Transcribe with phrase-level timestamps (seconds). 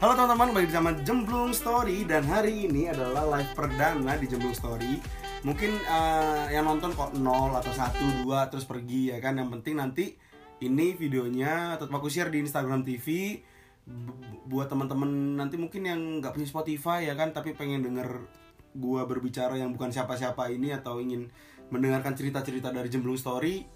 [0.00, 4.96] Halo teman-teman, balik sama Jemblung Story dan hari ini adalah live perdana di Jemblung Story.
[5.44, 7.20] Mungkin eh, yang nonton kok 0
[7.60, 9.36] atau 1 2 terus pergi ya kan.
[9.36, 10.16] Yang penting nanti
[10.64, 13.36] ini videonya tetap aku share di Instagram TV
[14.48, 18.24] buat teman-teman nanti mungkin yang nggak punya Spotify ya kan tapi pengen denger
[18.80, 21.28] gua berbicara yang bukan siapa-siapa ini atau ingin
[21.68, 23.68] mendengarkan cerita-cerita dari Jemblung Story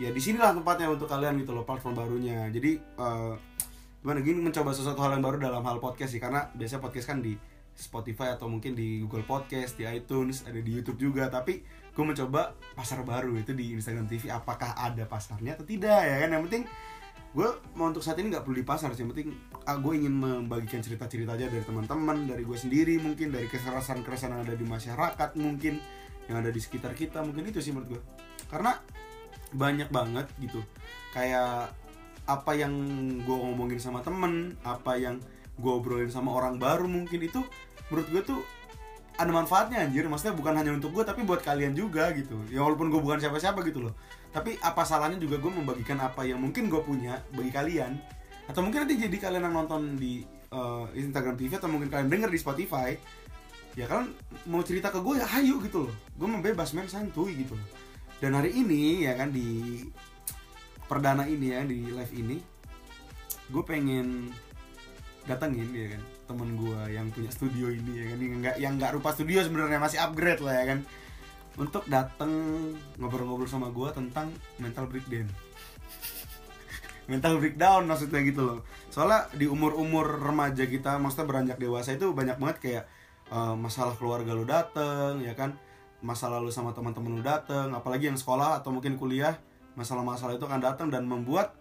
[0.00, 3.34] ya di sinilah tempatnya untuk kalian gitu loh platform barunya jadi eh,
[4.04, 4.20] gimana?
[4.20, 7.40] Gini mencoba sesuatu hal yang baru dalam hal podcast sih karena biasanya podcast kan di
[7.72, 11.32] Spotify atau mungkin di Google Podcast di iTunes ada di YouTube juga.
[11.32, 16.20] Tapi gue mencoba pasar baru itu di Instagram TV apakah ada pasarnya atau tidak ya
[16.20, 16.36] kan?
[16.36, 16.64] Yang penting
[17.34, 19.02] gue mau untuk saat ini nggak perlu di pasar sih.
[19.02, 19.28] Yang penting
[19.64, 24.42] ah, gue ingin membagikan cerita-cerita aja dari teman-teman dari gue sendiri mungkin dari keresahan-keresahan yang
[24.44, 25.80] ada di masyarakat mungkin
[26.28, 28.02] yang ada di sekitar kita mungkin itu sih menurut gue
[28.52, 28.78] karena
[29.56, 30.60] banyak banget gitu.
[31.10, 31.72] Kayak
[32.24, 32.72] apa yang
[33.20, 35.20] gue ngomongin sama temen apa yang
[35.54, 37.44] gue obrolin sama orang baru mungkin itu
[37.92, 38.40] menurut gue tuh
[39.14, 40.06] ada manfaatnya anjir.
[40.10, 42.34] Maksudnya bukan hanya untuk gue tapi buat kalian juga gitu.
[42.50, 43.94] Ya walaupun gue bukan siapa-siapa gitu loh.
[44.34, 47.94] Tapi apa salahnya juga gue membagikan apa yang mungkin gue punya bagi kalian?
[48.50, 52.30] Atau mungkin nanti jadi kalian yang nonton di eh, Instagram TV atau mungkin kalian denger
[52.30, 52.90] di Spotify
[53.74, 54.14] ya kalian
[54.46, 55.94] mau cerita ke gue ya hayu gitu loh.
[56.18, 57.68] Gue membebas men santuy gitu loh.
[58.18, 59.82] Dan hari ini ya kan di
[60.86, 62.36] perdana ini ya di live ini
[63.50, 64.32] gue pengen
[65.24, 68.92] datengin ya kan temen gue yang punya studio ini ya kan yang nggak yang nggak
[68.96, 70.80] rupa studio sebenarnya masih upgrade lah ya kan
[71.54, 72.32] untuk dateng
[72.98, 74.26] ngobrol-ngobrol sama gue tentang
[74.58, 75.30] mental breakdown.
[77.10, 78.58] Mental breakdown maksudnya gitu loh.
[78.90, 82.84] Soalnya di umur-umur remaja kita maksudnya beranjak dewasa itu banyak banget kayak
[83.30, 85.54] eh, masalah keluarga lu dateng ya kan
[86.02, 89.38] masa lalu sama teman-teman lu dateng apalagi yang sekolah atau mungkin kuliah
[89.74, 91.54] masalah-masalah itu akan datang dan membuat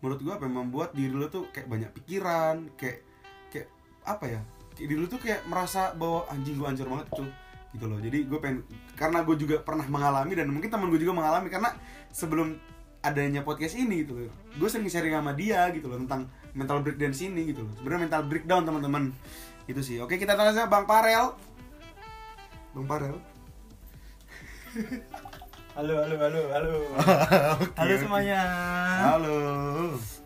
[0.00, 3.04] menurut gua apa ya, membuat diri lu tuh kayak banyak pikiran kayak
[3.52, 3.68] kayak
[4.08, 4.40] apa ya
[4.76, 7.28] kayak diri lu tuh kayak merasa bahwa anjing gua hancur banget tuh
[7.70, 7.98] gitu loh.
[8.02, 8.66] Jadi gue pengen
[8.98, 11.70] karena gue juga pernah mengalami dan mungkin teman gue juga mengalami karena
[12.10, 12.58] sebelum
[13.00, 14.34] adanya podcast ini gitu loh.
[14.58, 17.72] Gue sering sharing sama dia gitu loh tentang mental breakdown sini gitu loh.
[17.78, 19.14] Sebenarnya mental breakdown teman-teman.
[19.70, 20.02] Itu sih.
[20.02, 21.38] Oke kita tanya bang Parel.
[22.70, 23.18] Bang Parel
[25.80, 26.72] Halo, halo, halo, halo.
[27.56, 28.40] Oke, halo semuanya.
[29.00, 29.36] halo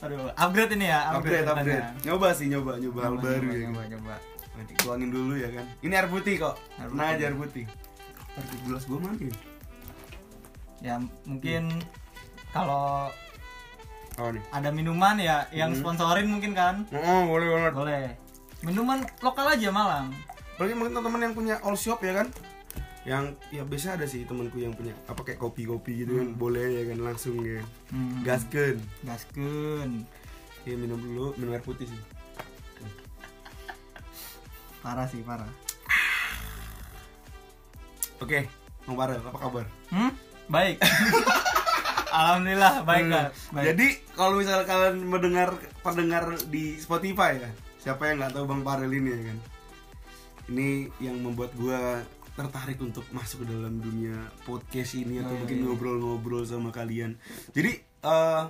[0.02, 1.78] Aduh, upgrade ini ya, upgrade upgrade.
[1.78, 4.14] upgrade nyoba sih nyoba nyoba hal baru nyoba, ya nyoba, nyoba.
[4.58, 7.14] Nanti tuangin dulu ya kan ini air putih kok Air nah putih.
[7.14, 7.64] aja air putih
[8.34, 9.34] Air gelas gue mana ya?
[10.82, 10.94] Ya,
[11.24, 11.62] mungkin
[12.50, 13.08] kalau
[14.18, 14.42] Oh nih.
[14.50, 15.78] ada minuman ya yang Hmm.
[15.78, 16.82] sponsorin mungkin kan?
[16.90, 17.72] Oh, boleh banget.
[17.72, 18.04] Boleh.
[18.60, 20.10] Minuman lokal aja Malang.
[20.54, 22.28] Apalagi mungkin teman-teman yang punya all shop ya kan?
[23.04, 26.82] Yang ya biasa ada sih temanku yang punya apa kayak kopi-kopi gitu kan, boleh ya
[26.88, 27.60] kan langsung ya.
[27.92, 28.24] Hmm.
[28.24, 28.80] Gaskeun.
[29.02, 29.90] Gaskeun.
[30.64, 32.00] Ya minum dulu, minum air putih sih.
[34.80, 35.48] Parah sih, parah.
[38.20, 38.48] Oke,
[38.84, 39.66] Bang Farel, apa kabar?
[39.88, 40.12] Hmm?
[40.46, 40.80] Baik.
[42.14, 43.12] Alhamdulillah baik Hmm.
[43.12, 43.24] kan.
[43.50, 43.64] Baik.
[43.74, 45.48] Jadi kalau misalnya kalian mendengar
[45.82, 49.38] pendengar di Spotify ya, siapa yang nggak tahu Bang Farel ini ya kan?
[50.46, 50.68] Ini
[51.00, 52.00] yang membuat gua
[52.34, 55.64] tertarik untuk masuk ke dalam dunia podcast ini atau Oh, iya, mungkin iya.
[55.64, 57.14] ngobrol-ngobrol sama kalian.
[57.50, 58.42] Jadi eh,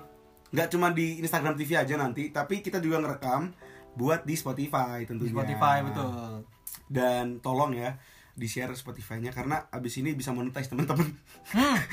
[0.51, 3.53] nggak cuma di Instagram TV aja nanti, tapi kita juga ngerekam
[3.95, 5.33] buat di Spotify di tentunya.
[5.33, 6.49] Spotify betul.
[6.87, 7.95] Dan tolong ya
[8.35, 11.09] di share Spotify-nya karena abis ini bisa monetize teman-teman.
[11.53, 11.79] Hmm.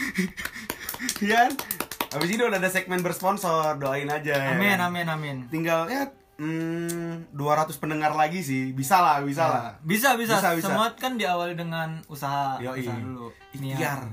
[1.17, 1.49] Iya.
[1.49, 1.51] kan?
[2.13, 4.37] Abis ini udah ada segmen bersponsor, doain aja.
[4.37, 5.37] ya Amin, amin, amin.
[5.49, 9.61] Tinggal ya hmm, 200 pendengar lagi sih, bisa lah, bisa lah.
[9.61, 10.67] Ya, Bisa, bisa, Bisa, bisa.
[10.67, 12.81] Semua kan diawali dengan usaha, Yoi.
[12.81, 13.29] usaha dulu.
[13.53, 14.09] Ikhtiar.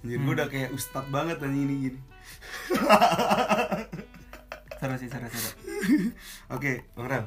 [0.00, 2.00] Jadi gue udah kayak ustad banget tanya ini gini.
[4.80, 5.50] Seru sih, seru, seru.
[6.48, 7.24] Oke, Bang Rel.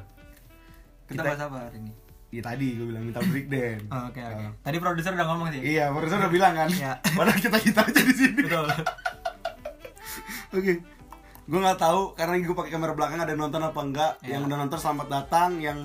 [1.06, 1.92] Kita, Kita- bahas apa hari ini?
[2.34, 3.78] Iya tadi gue bilang minta breakdown.
[3.94, 4.42] Oh, Oke, oke.
[4.42, 4.52] Oh.
[4.58, 5.62] Tadi produser udah ngomong sih.
[5.62, 6.66] Iya, barusan udah bilang kan.
[6.66, 6.98] Iya.
[7.14, 8.42] Padahal kita kita aja di sini.
[8.42, 8.66] Betul.
[10.50, 10.82] Oke.
[11.44, 14.12] Gue nggak tahu karena gue pakai kamera belakang ada yang nonton apa enggak.
[14.24, 14.30] Iya.
[14.36, 15.78] Yang udah nonton selamat datang, yang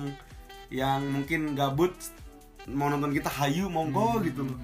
[0.72, 1.92] yang mungkin gabut
[2.70, 4.46] mau nonton kita hayu monggo gitu.
[4.46, 4.56] Hmm,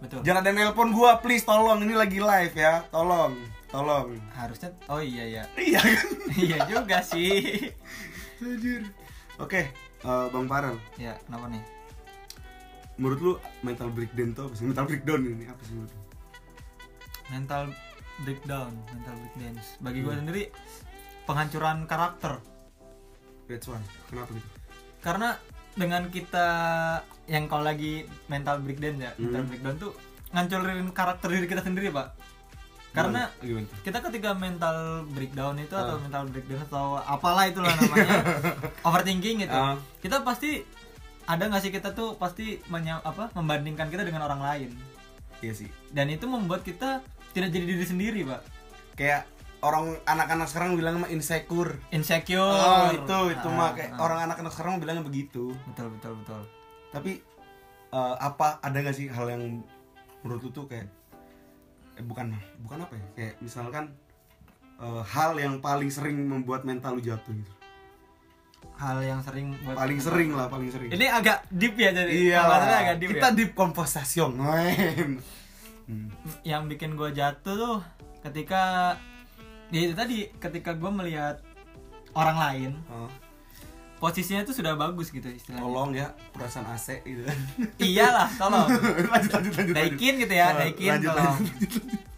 [0.00, 0.20] Betul.
[0.24, 2.80] Jangan ada nelpon gua, please tolong ini lagi live ya.
[2.88, 3.36] Tolong,
[3.68, 4.16] tolong.
[4.32, 5.44] Harusnya oh iya ya.
[5.60, 6.06] Iya kan?
[6.32, 7.68] iya juga sih.
[8.40, 8.88] Anjir.
[9.36, 9.68] Oke,
[10.00, 11.62] eh, Bang Farel, Ya, kenapa nih?
[13.00, 13.32] menurut lu
[13.64, 14.64] mental breakdown tuh apa sih?
[14.68, 16.02] Mental breakdown ini apa sih menurut lu?
[17.32, 17.62] Mental
[18.18, 19.54] breakdown, mental breakdown.
[19.78, 20.20] Bagi gue Hmm.
[20.20, 20.42] sendiri
[21.22, 22.32] penghancuran karakter.
[23.46, 23.84] That's one.
[24.06, 24.48] Kenapa gitu?
[25.00, 25.28] Karena
[25.72, 26.46] dengan kita
[27.26, 29.48] yang kalau lagi mental breakdown ya, mental Hmm.
[29.48, 29.92] breakdown tuh
[30.30, 32.08] ngancurin karakter diri kita sendiri, Pak.
[32.92, 33.72] Karena Gimana?
[33.80, 34.76] kita ketika mental
[35.08, 36.00] breakdown itu atau Ah.
[36.02, 38.04] mental breakdown atau apalah itulah namanya
[38.86, 39.80] overthinking gitu Ah.
[39.98, 40.60] kita pasti
[41.24, 44.70] ada nggak sih kita tuh pasti menya, apa membandingkan kita dengan orang lain
[45.40, 45.68] Iya sih.
[45.88, 47.00] dan itu membuat kita
[47.32, 48.40] tidak jadi diri sendiri pak
[48.92, 49.24] Kayak
[49.60, 51.80] orang anak-anak sekarang bilang mah insecure.
[51.88, 54.00] insecure Oh, itu itu Ah, mah kayak ah.
[54.00, 55.54] orang anak-anak sekarang bilangnya begitu.
[55.64, 56.42] betul betul betul
[56.90, 57.12] Tapi
[57.90, 59.64] eh, apa ada gak sih hal yang
[60.20, 60.86] menurut lu tuh kayak
[61.94, 63.06] eh, bukan bukan apa ya?
[63.14, 63.84] Kayak misalkan
[64.76, 67.52] eh, hal yang paling sering membuat mental lu jatuh gitu.
[68.74, 70.90] hal yang sering buat Paling sering lah, paling sering.
[70.90, 72.40] ini agak deep ya jadi iya.
[72.42, 73.36] agak deep kita ya.
[73.36, 75.22] deep conversation, men.
[75.82, 76.08] Hmm.
[76.42, 77.76] yang bikin gue jatuh tuh
[78.22, 78.94] ketika
[79.68, 81.42] ya itu tadi ketika gue melihat
[82.12, 83.08] orang lain Oh,
[83.98, 85.62] posisinya tuh sudah bagus gitu istilahnya.
[85.62, 87.22] Tolong ya perasaan AC gitu.
[87.86, 88.66] Iyalah tolong.
[89.12, 89.74] Lanjut lanjut lanjut.
[89.74, 91.36] Daikin gitu ya Daikin lanjut, tolong.
[91.38, 91.70] lanjut,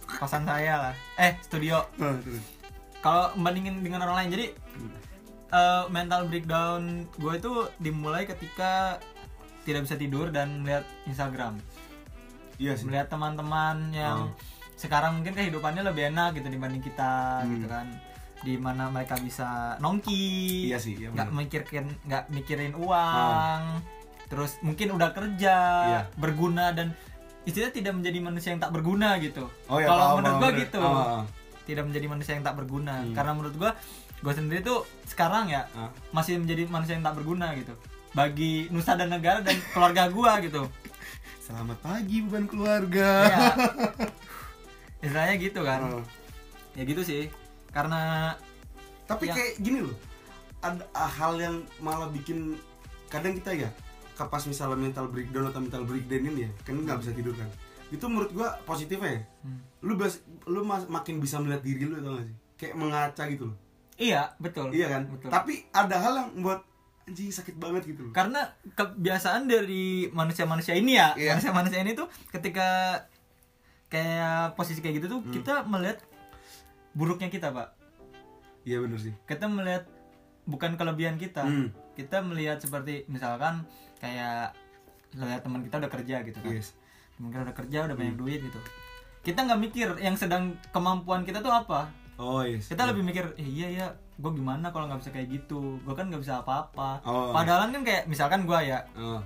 [0.09, 0.95] kosan saya lah.
[1.21, 1.85] Eh studio.
[2.01, 2.17] Oh,
[3.05, 4.47] kalau bandingin dengan orang lain jadi
[5.53, 8.97] eh, mental breakdown gue itu dimulai ketika
[9.65, 11.61] tidak bisa tidur dan melihat Instagram
[12.57, 12.85] Iya sih.
[12.85, 14.31] melihat teman-teman yang Oh.
[14.75, 17.51] sekarang mungkin kehidupannya lebih enak gitu dibanding kita Hmm.
[17.53, 17.87] gitu kan
[18.41, 19.49] di mana mereka bisa
[19.79, 23.63] nongki Iya sih, iya nggak mikirin nggak mikirin uang
[24.27, 26.01] terus mungkin udah kerja Iya.
[26.15, 26.93] berguna dan
[27.43, 31.23] istilahnya tidak menjadi manusia yang tak berguna gitu Oh ya, kalau menurut gua gitu ah.
[31.63, 33.13] tidak menjadi manusia yang tak berguna Hmm.
[33.13, 33.71] karena menurut gua
[34.21, 35.65] gua sendiri tuh sekarang ya
[36.11, 37.73] masih menjadi manusia yang tak berguna gitu
[38.11, 40.69] bagi nusa dan negara dan keluarga gua gitu
[41.45, 43.11] Selamat pagi bukan keluarga.
[43.27, 43.45] ya
[45.05, 46.05] istilahnya gitu kan Ah.
[46.73, 47.29] ya gitu sih
[47.69, 48.33] karena
[49.05, 49.37] Tapi Ya.
[49.37, 49.93] kayak gini loh.
[50.59, 52.57] Ada ah, hal yang malah bikin
[53.07, 53.69] kadang kita ya
[54.11, 57.45] ke pas misalnya mental breakdown atau mental breakdown ini ya, kan nggak bisa tidur kan.
[57.91, 59.23] Itu menurut gua positifnya ya.
[59.45, 59.61] Hmm.
[59.83, 62.37] Lu bas, lu mas- makin bisa melihat diri lu tau gak sih?
[62.57, 63.57] Kayak mengaca gitu loh.
[63.95, 65.03] iya betul Iya kan?
[65.07, 66.65] betul Tapi ada hal yang buat
[67.05, 68.13] anjing sakit banget gitu loh.
[68.13, 68.41] karena
[68.71, 71.33] kebiasaan dari manusia-manusia ini ya Iya.
[71.33, 73.01] manusia-manusia ini tuh ketika
[73.87, 75.31] kayak posisi kayak gitu tuh Hmm.
[75.31, 76.01] kita melihat
[76.93, 77.77] buruknya kita pak
[78.65, 79.13] Iya bener sih.
[79.25, 79.85] kita melihat
[80.45, 81.69] bukan kelebihan kita Hmm.
[81.93, 84.57] kita melihat seperti misalkan kayak
[85.15, 86.73] lihat teman kita udah kerja gitu kan Yes.
[87.15, 88.03] teman kita udah kerja udah Hmm.
[88.03, 88.61] banyak duit gitu
[89.23, 92.67] kita nggak mikir yang sedang kemampuan kita tuh apa Oh yes.
[92.67, 96.07] kita lebih mikir eh, iya ya gue gimana kalau nggak bisa kayak gitu gue kan
[96.07, 97.31] nggak bisa apa-apa Oh.
[97.31, 99.19] padahal kan kayak misalkan gue ya Oh.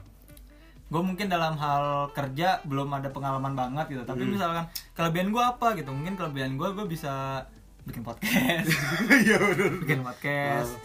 [0.88, 4.32] gue mungkin dalam hal kerja belum ada pengalaman banget gitu tapi Hmm.
[4.32, 7.44] misalkan kelebihan gue apa gitu mungkin kelebihan gue gue bisa
[7.84, 8.68] bikin podcast
[9.24, 9.72] Iya bener.
[9.78, 10.80] bikin podcast Oh.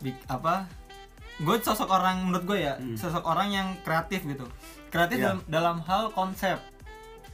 [0.00, 0.54] bik- apa
[1.38, 2.94] gue sosok orang menurut gue ya Hmm.
[2.94, 4.46] sosok orang yang kreatif gitu
[4.88, 5.24] kreatif Iya.
[5.24, 6.58] dalam dalam hal konsep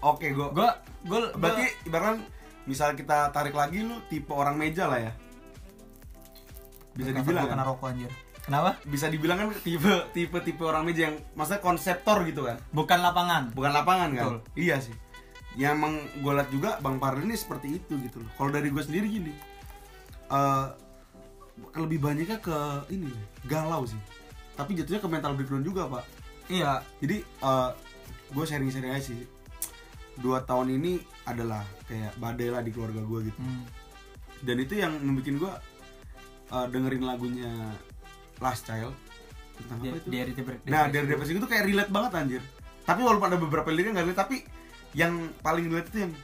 [0.01, 0.69] Oke, gua gue
[1.07, 2.21] gue Berarti ibaratkan
[2.65, 5.13] misal kita tarik lagi lu tipe orang meja lah ya.
[6.95, 8.11] Bisa dibilang kena rokok anjir
[8.45, 12.61] kenapa Bisa dibilang kan tipe tipe tipe orang meja yang maksudnya konseptor gitu kan.
[12.77, 14.25] bukan lapangan Bukan lapangan kan?
[14.29, 14.39] Betul.
[14.55, 14.95] Iya sih.
[15.57, 18.31] Ya emang gue liat juga Bang Parli ini seperti itu gitu loh.
[18.37, 19.33] Kalau dari gue sendiri gini.
[20.29, 20.67] eh
[21.79, 22.59] lebih banyaknya ke
[22.91, 23.15] ini
[23.47, 23.99] galau sih.
[24.59, 26.05] Tapi jatuhnya ke mental breakdown juga, Pak.
[26.51, 27.23] iya Jadi
[28.35, 29.23] gue sharing-sharing aja sih.
[30.19, 33.39] Dua tahun ini adalah kayak badai lah di keluarga gue gitu.
[33.39, 33.65] Hmm.
[34.43, 35.53] Dan itu yang membuat gue
[36.55, 37.51] uh, dengerin lagunya
[38.39, 38.95] Last Child
[39.59, 40.09] tentang Di- apa itu?
[40.11, 40.31] dari.
[40.71, 42.43] Nah dari depresi itu kayak relate banget anjir.
[42.87, 44.37] Tapi walaupun ada beberapa liriknya nggak relate, tapi
[44.95, 46.15] yang paling relate itu yang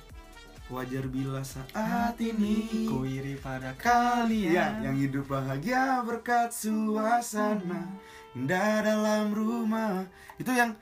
[0.71, 7.91] wajar bila saat ini ku iri pada kalian kalian yang hidup bahagia berkat suasana
[8.39, 10.07] indah dalam rumah
[10.39, 10.79] itu yang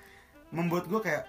[0.53, 1.25] membuat gue kayak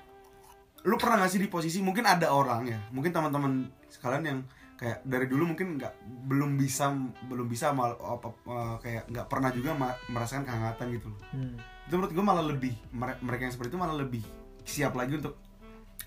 [0.84, 4.40] lu pernah gak sih di posisi mungkin ada orang ya mungkin teman-teman sekalian yang
[4.80, 5.94] kayak dari dulu mungkin nggak
[6.32, 6.96] belum bisa
[7.28, 9.76] belum bisa mal apa eh, kayak nggak pernah juga
[10.08, 11.22] merasakan kehangatan gitu loh.
[11.36, 11.60] Hmm.
[11.60, 14.24] itu menurut gue malah lebih mere- mereka yang seperti itu malah lebih
[14.64, 15.36] siap lagi untuk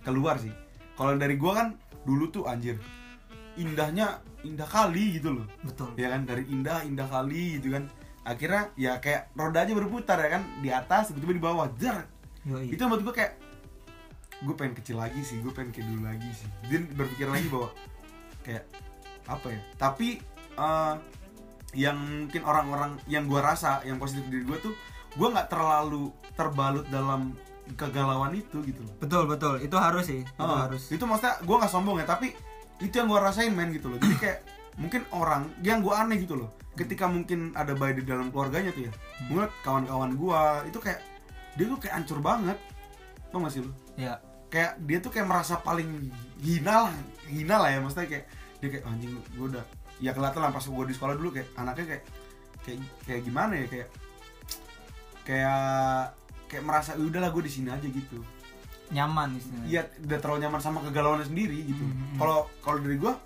[0.01, 0.55] keluar sih.
[0.97, 1.77] Kalau dari gue kan
[2.09, 2.81] dulu tuh anjir
[3.61, 5.47] indahnya indah kali gitu loh.
[5.61, 5.93] Betul.
[6.01, 7.91] Ya kan dari indah indah kali gitu kan.
[8.25, 12.07] Akhirnya ya kayak rodanya berputar ya kan di atas tiba-tiba di bawah jar
[12.71, 13.33] itu menurut gue kayak
[14.43, 16.49] gue pengen kecil lagi sih gue pengen kayak dulu lagi sih.
[16.71, 17.75] Dan berpikir lagi bahwa
[18.43, 18.65] kayak
[19.25, 20.19] apa ya tapi
[20.55, 20.95] eh,
[21.73, 24.75] yang mungkin orang-orang yang gue rasa yang positif diri gue tuh
[25.13, 27.33] gue nggak terlalu terbalut dalam
[27.79, 28.93] kegalauan itu gitu loh.
[28.99, 29.55] Betul betul.
[29.63, 30.91] Itu harus sih itu Oh, harus.
[30.91, 32.35] itu maksudnya gue nggak sombong ya tapi
[32.77, 33.97] itu yang gue rasain men gitu loh.
[33.97, 34.39] Jadi kayak
[34.77, 36.51] mungkin orang yang gue aneh gitu loh.
[36.75, 38.93] Ketika mungkin ada bayi di dalam keluarganya tuh ya
[39.29, 41.01] mungkin kawan-kawan gue itu kayak
[41.57, 42.59] dia tuh kayak hancur banget.
[43.31, 43.73] Tau gak sih lu?
[43.97, 44.21] Ya.
[44.53, 46.95] Kayak dia tuh kayak merasa paling hina lah
[47.31, 48.25] hina lah ya maksudnya kayak
[48.59, 49.65] dia kayak anjing gue udah
[50.03, 52.05] ya kelihatan lah pas gue di sekolah dulu kayak anaknya kayak
[52.67, 53.89] kayak kayak gimana ya kayak
[55.23, 55.63] kayak
[56.51, 58.19] kayak merasa "Ya udahlah gue di sini aja gitu
[58.93, 61.81] nyaman istilahnya Iya, udah terlalu nyaman sama kegalauannya sendiri gitu.
[61.81, 62.21] Hmm.
[62.21, 63.17] Kalau kalau dari gua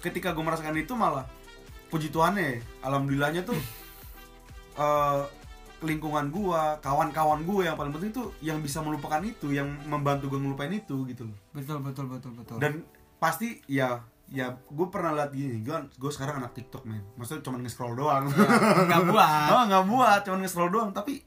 [0.00, 1.26] ketika gue merasakan itu malah
[1.90, 3.58] puji Tuhannya, alhamdulillahnya tuh
[4.86, 5.22] eh,
[5.82, 10.38] lingkungan gua, kawan-kawan gue yang paling penting tuh yang bisa melupakan itu, yang membantu gue
[10.40, 11.36] ngelupain itu gitu loh.
[11.56, 12.84] Betul betul betul betul Dan
[13.16, 17.56] pasti ya ya gue pernah lihat gini, gue gue sekarang anak TikTok men, maksudnya cuma
[17.56, 18.26] nge-scroll doang.
[18.28, 18.46] Ya,
[18.84, 21.22] nggak buat oh nggak buat, cuma nge-scroll doang, tapi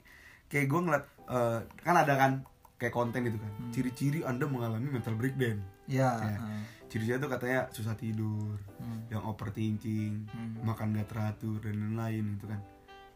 [0.46, 2.32] kayak gue ngeliat eh, kan ada kan
[2.76, 5.60] kayak konten gitu kan, ciri-ciri anda mengalami mental breakdown.
[5.86, 6.12] ya Ya.
[6.30, 6.62] heeh.
[6.86, 9.00] Ciri-cirinya tuh katanya susah tidur, Hmm.
[9.08, 10.60] yang overthinking, Hmm.
[10.62, 12.60] makan gak teratur dan lain-lain gitu kan.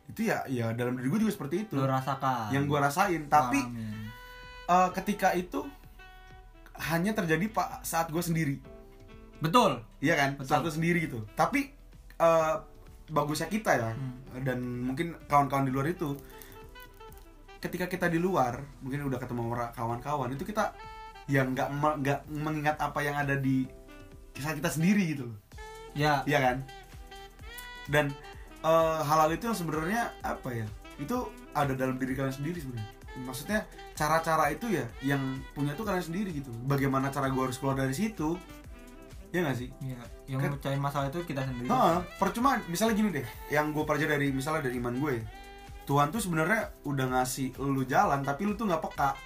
[0.06, 1.76] Itu ya ya dalam diri gue juga seperti itu.
[1.76, 3.60] lu rasakan Yang gue rasain, tapi
[4.66, 5.68] eh, ketika itu
[6.74, 8.58] hanya terjadi pak saat gue sendiri,
[9.38, 10.36] betul iya kan?
[10.36, 10.48] Betul.
[10.50, 11.22] Saat gue sendiri gitu.
[11.34, 11.70] Tapi
[12.16, 12.56] eh,
[13.06, 14.42] bagusnya kita ya Hmm.
[14.42, 16.16] dan mungkin kawan-kawan di luar itu
[17.60, 20.76] ketika kita di luar mungkin udah ketemu kawan-kawan itu kita
[21.28, 23.64] yang nggak me- nggak mengingat apa yang ada di
[24.34, 25.38] kisah kita sendiri gitu loh
[25.94, 26.58] ya Iya kan?
[27.86, 28.06] Dan
[28.60, 30.68] eh, hal-hal itu yang sebenarnya apa ya?
[30.96, 32.90] Itu ada dalam diri kalian sendiri sebenarnya.
[33.22, 33.60] Maksudnya
[33.94, 35.22] cara-cara itu ya yang
[35.52, 36.50] punya tuh kalian sendiri gitu.
[36.64, 38.36] Bagaimana cara gue harus keluar dari situ?
[39.30, 39.70] Ya nggak sih?
[39.82, 39.98] ya
[40.30, 44.10] yang Kan- mecahin masalah itu kita sendiri Heeh, percuma misalnya gini deh, yang gue pelajari
[44.12, 45.16] dari misalnya dari iman gue.
[45.84, 49.18] Tuhan tuh sebenarnya udah ngasih lu jalan tapi lu tuh nggak peka.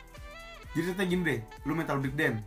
[0.71, 2.39] Jadi ceritanya gini deh, lu mental breakdown.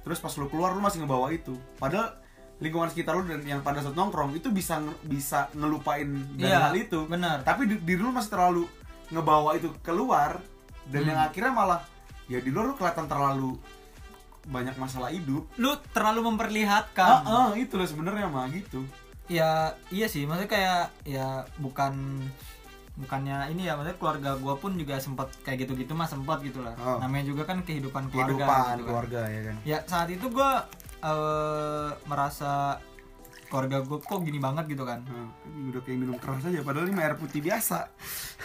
[0.00, 1.56] Terus pas lu keluar lu masih ngebawa itu.
[1.76, 2.14] Padahal
[2.60, 6.04] lingkungan sekitar lu dan yang pada saat nongkrong itu bisa bisa ngelupain
[6.36, 7.04] dari Iya, hal itu.
[7.06, 8.64] benar Tapi di, diri lu masih terlalu
[9.08, 10.36] ngebawa itu keluar
[10.90, 11.08] dan Hmm.
[11.08, 11.80] yang akhirnya malah
[12.26, 13.54] ya di luar lu kelihatan terlalu
[14.42, 15.46] banyak masalah hidup.
[15.54, 18.82] lu terlalu memperlihatkan Ah, ah, itu loh sebenarnya mah gitu.
[19.26, 22.24] ya iya sih maksudnya kayak ya bukan
[22.96, 26.74] bukannya ini ya maksudnya keluarga gua pun juga sempat kayak gitu-gitu mah sempat gitu lah
[26.76, 26.98] Oh.
[26.98, 28.78] namanya juga kan kehidupan keluarga Kehidupan gitu kan.
[28.82, 29.56] keluarga ya kan.
[29.62, 30.66] ya saat itu gua
[31.00, 32.76] eh, merasa
[33.50, 36.86] keluarga gua kok gini banget gitu kan Nah, ini udah kayak minum keras aja padahal
[36.86, 37.90] ini air putih biasa.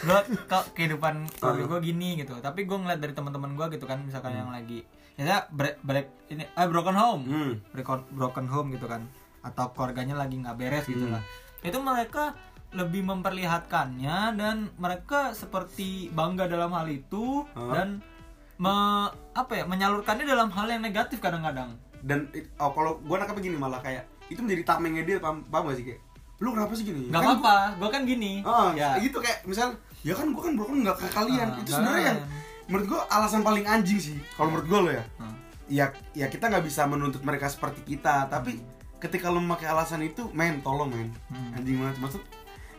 [0.02, 1.68] gua kok kehidupan keluarga Uh.
[1.68, 4.40] gua gini gitu tapi gua ngeliat dari teman-teman gua gitu kan misalkan Hmm.
[4.40, 4.82] yang lagi
[5.16, 7.52] ya break, break ini eh broken home Hmm.
[7.70, 9.06] Broken- broken home gitu kan
[9.40, 11.14] atau keluarganya lagi nggak beres gitu Hmm.
[11.14, 11.22] lah
[11.62, 12.34] itu mereka
[12.68, 17.72] lebih memperlihatkannya dan mereka seperti bangga dalam hal itu Huh?
[17.72, 18.02] dan
[18.56, 18.74] me,
[19.32, 23.78] apa ya menyalurkannya dalam hal yang negatif kadang-kadang Dan oh, kalau gua nangkapnya gini malah
[23.78, 26.00] kayak itu menjadi tamengnya dia paham, paham gak sih kayak
[26.36, 27.08] lu kenapa sih gini?
[27.08, 30.52] nggak Kan apa-apa gue kan gini Ah, ya gitu kayak misal ya kan gua kan
[30.54, 31.48] broken nggak ke kalian.
[31.48, 32.66] Ah, itu sebenarnya yang kalian.
[32.66, 34.16] menurut gua alasan paling anjing sih.
[34.32, 35.04] Kalau menurut gua lo ya.
[35.16, 35.34] Hmm.
[35.66, 38.60] Ya ya kita nggak bisa menuntut mereka seperti kita, tapi
[38.96, 41.08] ketika lu memakai alasan itu, men tolong men.
[41.26, 41.56] Hmm.
[41.56, 42.22] Anjing banget maksud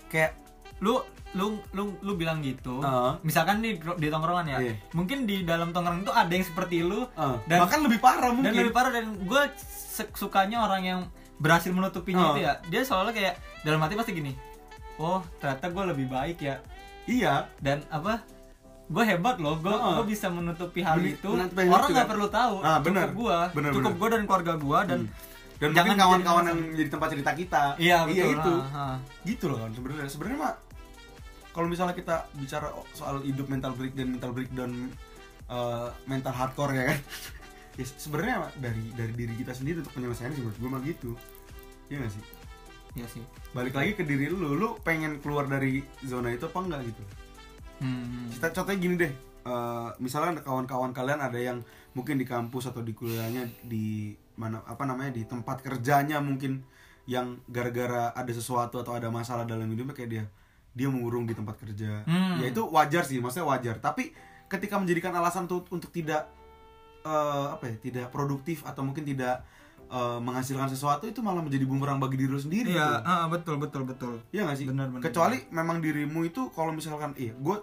[0.08, 0.38] kayak
[0.77, 1.01] lu
[1.34, 3.20] lu lu lu bilang gitu Ah.
[3.20, 4.74] misalkan di di tongkrongan ya Iya.
[4.92, 8.48] mungkin di dalam tongkrongan itu ada yang seperti lu ah, Dan- bahkan lebih parah mungkin.
[8.48, 9.42] dan lebih parah dan gue
[10.13, 11.00] sukanya orang yang
[11.38, 12.34] berhasil menutupinya Oh.
[12.34, 14.34] itu ya dia selalu kayak dalam hati pasti gini
[14.98, 16.58] oh ternyata gue lebih baik ya
[17.06, 17.48] Iya.
[17.58, 18.20] dan apa
[18.86, 20.03] gue hebat loh gue Oh.
[20.03, 21.50] bisa menutupi hal itu orang
[21.88, 22.08] nggak kan.
[22.08, 23.08] perlu tahu Ah, cukup benar.
[23.12, 23.38] gue
[23.72, 25.01] cukup gue dan keluarga gue dan
[25.58, 27.63] Dan Jangan kawan-kawan yang jadi tempat cerita kita.
[27.77, 28.53] iya betul itu.
[28.67, 28.96] ah, ah.
[29.24, 30.53] gitu loh kan sebenarnya sebenarnya mah
[31.50, 34.72] kalau misalnya kita bicara soal hidup mental breakdown mental breakdown
[35.48, 37.00] eh, mental hardcore ya kan
[37.78, 41.12] ya sebenarnya dari dari diri kita sendiri untuk penyelesaiannya sih menurut gue mah gitu.
[41.88, 42.24] Iya gak sih?
[42.98, 43.24] Iya sih.
[43.54, 47.04] Balik lagi ke diri lu lu pengen keluar dari zona itu apa enggak gitu?
[47.78, 48.26] Hmm.
[48.34, 49.14] kita contohnya gini deh
[49.46, 51.62] eh, misalnya kawan-kawan kalian ada yang
[51.94, 56.66] mungkin di kampus atau di kuliahnya di mana apa namanya di tempat kerjanya mungkin
[57.06, 60.24] yang gara-gara ada sesuatu atau ada masalah dalam hidupnya kayak dia
[60.78, 62.06] dia mengurung di tempat kerja.
[62.06, 62.38] Hmm.
[62.42, 63.82] ya itu wajar sih maksudnya wajar.
[63.82, 64.14] Tapi
[64.46, 66.30] ketika menjadikan alasan tuh untuk tidak
[67.08, 69.48] eh, apa ya tidak produktif atau mungkin tidak
[69.88, 73.08] eh, menghasilkan sesuatu itu malah menjadi bumerang bagi diri lu sendiri iya tuh.
[73.08, 74.68] ah, betul betul betul Iya gak sih?
[74.68, 75.02] Benar, benar.
[75.02, 77.58] Kecuali memang dirimu itu kalau misalkan iya, gue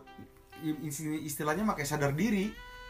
[1.20, 2.48] istilahnya pakai sadar diri.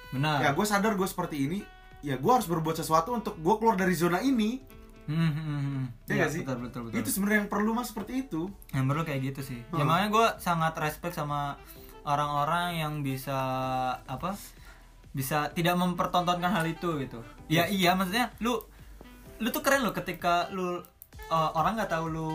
[0.08, 1.58] benar Ya gue sadar gue seperti ini.
[2.00, 4.61] Ya gue harus berbuat sesuatu untuk gue keluar dari zona ini.
[5.04, 6.40] Hmm, hmm, hmm, nggak sih?
[6.40, 8.49] betul betul betul Itu sebenarnya yang perlu mas seperti itu.
[8.70, 9.84] yang perlu kayak gitu sih ya Hmm.
[9.84, 11.61] makanya gue sangat respect sama
[12.02, 13.37] orang-orang yang bisa
[14.00, 14.32] apa
[15.14, 18.59] bisa tidak mempertontonkan hal itu gitu ya iya maksudnya lu
[19.38, 20.83] lu tuh keren loh ketika lu
[21.25, 22.28] uh, orang nggak tahu lu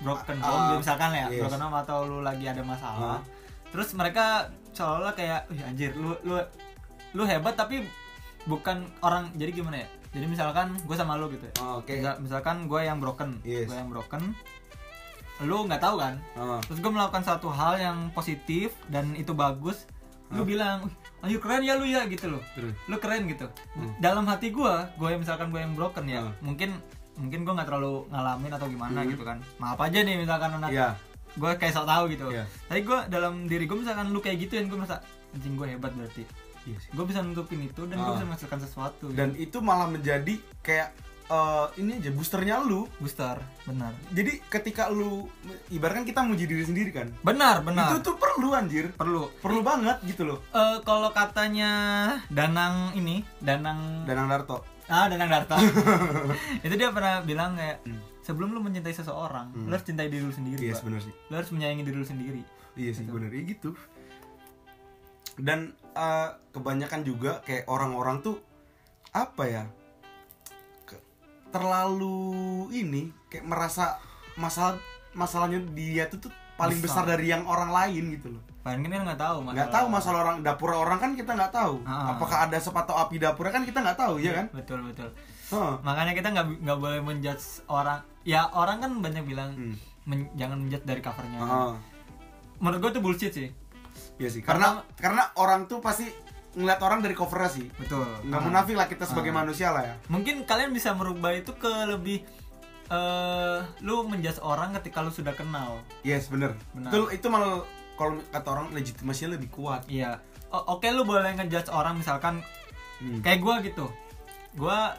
[0.00, 1.40] broken home Ah, misalkan ya yes.
[1.40, 3.20] broken home atau lu lagi ada masalah Ah.
[3.70, 6.42] terus mereka seolah-olah kayak Wih, anjir lu lu
[7.12, 7.86] lu hebat tapi
[8.44, 11.96] bukan orang jadi gimana ya jadi misalkan gue sama lu gitu ya Oh, Oke.
[11.96, 13.66] Misal- misalkan gue yang broken Yes.
[13.66, 14.34] gue yang broken
[15.40, 16.58] lu nggak tahu kan Oh.
[16.60, 19.86] terus gue melakukan satu hal yang positif dan itu bagus
[20.30, 20.90] lu bilang
[21.24, 22.74] "Wih, anjir keren ya lu ya gitu loh Terus.
[22.84, 23.46] lu keren gitu
[23.98, 26.32] dalam hati gue gue yang misalkan gue yang broken ya Hmm.
[26.42, 26.70] mungkin
[27.14, 30.88] mungkin gue nggak terlalu ngalamin atau gimana gitu kan maaf aja nih misalkan anak Iya.
[31.32, 32.44] gue kayak sok tahu gitu Iya.
[32.64, 34.98] tapi gue dalam diri gue misalkan lu kayak gituin gue merasa
[35.30, 36.22] anjing gue hebat berarti
[36.64, 36.90] Iya sih.
[36.90, 38.14] gue bisa nutupin itu dan gue Ah.
[38.14, 42.84] bisa menghasilkan sesuatu Dan itu malah menjadi kayak eh, ini aja boosternya lu.
[42.96, 45.24] booster benar Jadi ketika lu
[45.68, 47.08] ibaratkan kita muji diri sendiri kan.
[47.20, 48.92] benar benar Itu tuh perlu anjir.
[48.92, 50.38] perlu Perlu banget gitu loh.
[50.50, 51.72] Eh, kalau katanya
[52.28, 54.60] Danang ini Danang Danang Darto.
[54.84, 55.56] ah Danang Darto
[56.64, 58.00] itu dia pernah bilang kayak Hmm.
[58.22, 60.82] sebelum lu mencintai seseorang lu harus cintai diri lu sendiri Iya Pak.
[60.82, 61.12] benar sih.
[61.28, 62.42] lu harus menyayangi diri lu sendiri
[62.74, 63.72] Iya sih bener ya gitu.
[65.36, 68.38] Dan eh, kebanyakan juga kayak orang-orang tuh
[69.10, 69.64] apa ya?
[71.54, 72.18] Terlalu
[72.74, 74.02] ini kayak merasa
[74.34, 74.74] masalah
[75.14, 77.14] masalahnya dia tuh tuh paling besar, Besar.
[77.14, 78.42] dari yang orang lain gitu loh.
[78.62, 81.82] Padahal kan nggak tahu Nggak tahu masalah orang dapur orang kan kita nggak tahu.
[81.84, 82.14] Ah.
[82.14, 84.46] Apakah ada sepatu api dapurnya kan kita nggak tahu ya kan?
[84.50, 85.10] betul betul
[85.44, 85.74] Heeh.
[85.82, 89.74] makanya kita nggak nggak boleh menjudge orang ya orang kan banyak bilang Hmm.
[90.02, 91.72] men- jangan menjudge dari covernya Heeh.
[92.58, 93.48] menurut gue itu bullshit sih
[94.14, 94.42] Iya sih.
[94.42, 96.06] Karena karena orang tuh pasti
[96.54, 97.66] ngeliat orang dari covernya sih.
[97.74, 98.44] betul Nggak Ah.
[98.44, 99.36] munafik lah kita sebagai Ah.
[99.36, 99.94] manusia lah ya.
[100.06, 102.22] mungkin kalian bisa merubah itu ke lebih
[102.86, 106.52] eh lu menjudge orang ketika lu sudah kenal Yes, bener.
[106.70, 106.90] Benar.
[106.90, 109.86] Itu itu malah kalau kata orang legitimasinya lebih kuat.
[109.86, 112.44] iya O- oke lu boleh ngejudge orang misalkan
[112.96, 113.18] Hmm.
[113.20, 113.86] kayak gua gitu
[114.54, 114.94] gua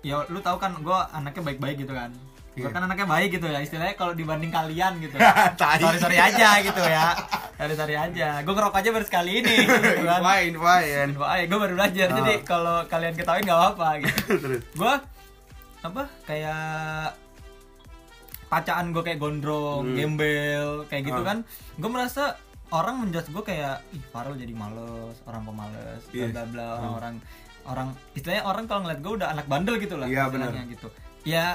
[0.00, 2.10] ya lu tahu kan gua anaknya baik-baik gitu kan
[2.56, 2.72] gua Iya.
[2.72, 5.16] kan anaknya baik gitu ya istilahnya kalau dibanding kalian gitu
[5.60, 7.12] sorry sorry aja gitu ya
[7.54, 11.10] sorry sorry aja gua ngerokok aja baru sekali ini gitu kan fine, fine.
[11.14, 12.40] Wah, gue baru belajar jadi Ah.
[12.42, 14.62] kalau kalian ketahui nggak apa-apa gitu Terus.
[14.72, 14.92] gue
[15.82, 17.12] apa kayak
[18.46, 19.96] pacaan gue kayak gondrong, Hmm.
[19.96, 21.26] gembel, kayak gitu Ah.
[21.26, 21.38] kan.
[21.76, 22.38] Gue merasa
[22.68, 26.30] orang menjudge gue kayak ih Farel jadi males, orang pemales, bla Yes.
[26.30, 26.74] bla bla, Ah.
[26.80, 27.14] orang-orang
[27.66, 30.72] orang istilahnya orang kalau ngeliat gue udah anak bandel gitu lah Iya, istilahnya benar.
[30.72, 30.88] gitu.
[31.22, 31.46] Ya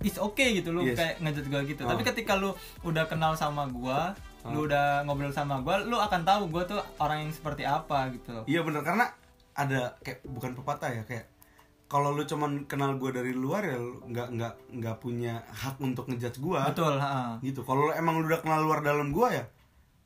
[0.00, 0.96] it's okay gitu lu Yes.
[0.96, 1.82] kayak ngejudge gue gitu.
[1.82, 1.92] Ah.
[1.92, 4.00] Tapi ketika lu udah kenal sama gue,
[4.46, 8.44] lu udah ngobrol sama gue, lu akan tahu gue tuh orang yang seperti apa gitu.
[8.44, 9.12] Iya bener karena
[9.52, 11.28] ada kayak bukan pepatah ya kayak
[11.84, 16.06] kalau lu cuman kenal gue dari luar ya lu nggak nggak nggak punya hak untuk
[16.06, 17.34] ngejudge gue Betul, ha.
[17.40, 19.44] gitu kalau lu emang lu udah kenal luar dalam gue ya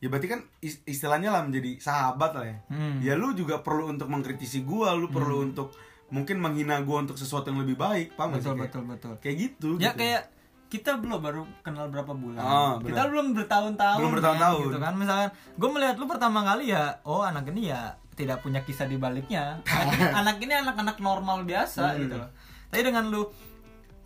[0.00, 2.98] ya berarti kan is- istilahnya lah menjadi sahabat lah ya Hmm.
[2.98, 5.76] ya lu juga perlu untuk mengkritisi gue lu perlu untuk
[6.14, 8.38] mungkin menghina gue untuk sesuatu yang lebih baik paham sih?
[8.38, 9.98] betul Kayak- betul betul kayak gitu ya gitu.
[9.98, 10.22] kayak
[10.66, 12.87] kita belum baru kenal berapa bulan Ah, benar.
[12.88, 14.62] kita belum bertahun-tahun Belum men, bertahun-tahun.
[14.64, 18.61] gitu kan misalkan gue melihat lu pertama kali ya oh anak ini ya tidak punya
[18.61, 22.00] kisah di baliknya anak ini anak ini anak-anak normal biasa Hmm.
[22.00, 22.31] gitu loh
[22.68, 23.22] tapi dengan lu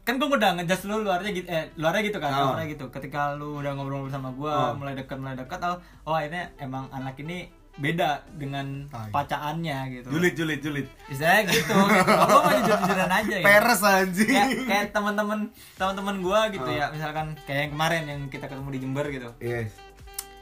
[0.03, 2.41] kan gue udah ngejudge lu luarnya gitu eh luarnya gitu kan Ah.
[2.49, 4.73] luarnya gitu ketika lu udah ngobrol sama gue Ah.
[4.73, 9.15] mulai dekat mulai dekat oh oh akhirnya emang anak ini beda dengan Tai.
[9.15, 10.09] pacaannya gitu.
[10.11, 10.87] Julid julid julid.
[11.07, 12.11] Istilahnya gitu, gitu.
[12.11, 13.47] Gue mau jujur-jujuran aja gitu.
[13.47, 14.29] Peres anjing.
[14.35, 15.39] Kayak kayak teman-teman
[15.79, 16.91] teman-teman gua gitu ya.
[16.91, 19.31] Misalkan kayak yang kemarin yang kita ketemu di Jember gitu.
[19.39, 19.71] Yes.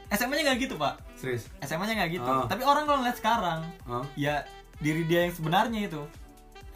[0.07, 0.97] SMA-nya nggak gitu pak.
[1.19, 1.45] Serius?
[1.61, 2.31] SMA-nya nggak gitu.
[2.31, 2.47] Ah.
[2.47, 4.05] tapi orang kalau ngeliat sekarang Hah?
[4.15, 4.47] ya
[4.79, 6.01] diri dia yang sebenarnya itu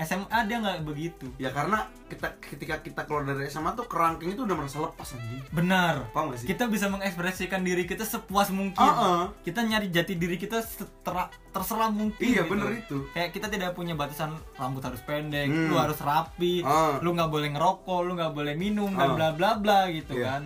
[0.02, 4.42] SMA dia nggak begitu ya karena kita ketika kita keluar dari SMA tuh kerangkeng itu
[4.42, 8.82] udah merasa lepas anjing benar paham gak sih kita bisa mengekspresikan diri kita sepuas mungkin
[8.82, 9.24] Ah, ah.
[9.40, 12.52] kita nyari jati diri kita setera, terserah mungkin Iya, gitu.
[12.52, 12.98] bener itu.
[13.12, 15.68] kayak kita tidak punya batasan rambut harus pendek Hmm.
[15.68, 16.98] lu harus rapi Ah.
[16.98, 20.26] lu nggak boleh ngerokok lu nggak boleh minum dan bla bla bla gitu Iya.
[20.36, 20.44] kan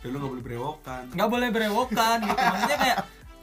[0.00, 2.98] ya lu gak boleh berewokan nggak boleh berewokan gitu maksudnya kayak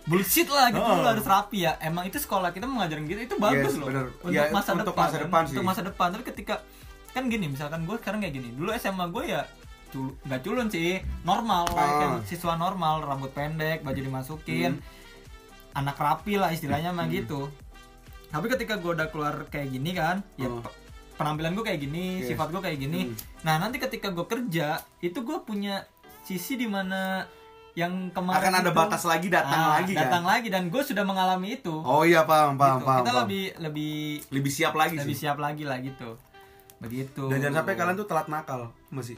[0.07, 0.97] bullshit lah gitu Oh.
[0.97, 4.05] lu harus rapi ya emang itu sekolah kita mengajarin gitu itu bagus Yes, loh bener.
[4.17, 5.23] untuk Ya, masa untuk depan masa kan?
[5.23, 5.51] depan sih.
[5.51, 6.55] untuk masa depan tapi ketika
[7.09, 9.41] kan gini misalkan gue sekarang kayak gini dulu SMA gue ya
[9.87, 10.89] cul- nggak culun sih
[11.21, 11.99] normal Ah.
[11.99, 14.79] kan siswa normal rambut pendek baju dimasukin
[15.73, 17.51] anak rapi lah istilahnya mah gitu
[18.27, 20.59] tapi ketika gue udah keluar kayak gini kan ya Oh.
[20.59, 20.75] pe-
[21.15, 22.29] penampilan gue kayak gini Yes.
[22.29, 23.15] sifat gue kayak gini Hmm.
[23.41, 24.67] nah nanti ketika gue kerja
[24.99, 25.83] itu gue punya
[26.21, 27.23] sisi di mana
[27.77, 30.81] yang kemarin akan ada itu- batas lagi datang Ah, lagi kan datang lagi dan gue
[30.81, 32.87] sudah mengalami itu oh iya paham paham Gitu.
[32.87, 33.21] paham kita paham.
[33.23, 33.93] lebih lebih
[34.31, 36.17] lebih siap lagi lebih sih siap lagi lah gitu
[36.77, 39.13] begitu dan jangan sampai kalian tuh telat nakal masih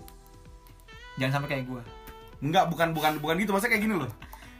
[1.15, 1.83] jangan sampai kayak gue
[2.39, 3.51] Enggak, bukan bukan bukan gitu.
[3.51, 4.07] Maksudnya kayak gini loh.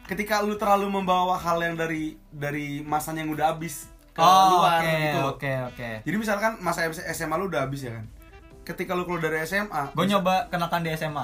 [0.03, 4.83] Ketika lu terlalu membawa hal yang dari dari masanya yang udah habis ke oh luar
[4.83, 8.03] oke gitu oke oke Jadi misalkan masa SMA lu udah habis ya kan.
[8.67, 11.23] Ketika lu keluar dari SMA, gue nyoba kenakan di SMA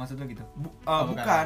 [0.00, 1.44] maksud lu gitu Bu- uh, bukan.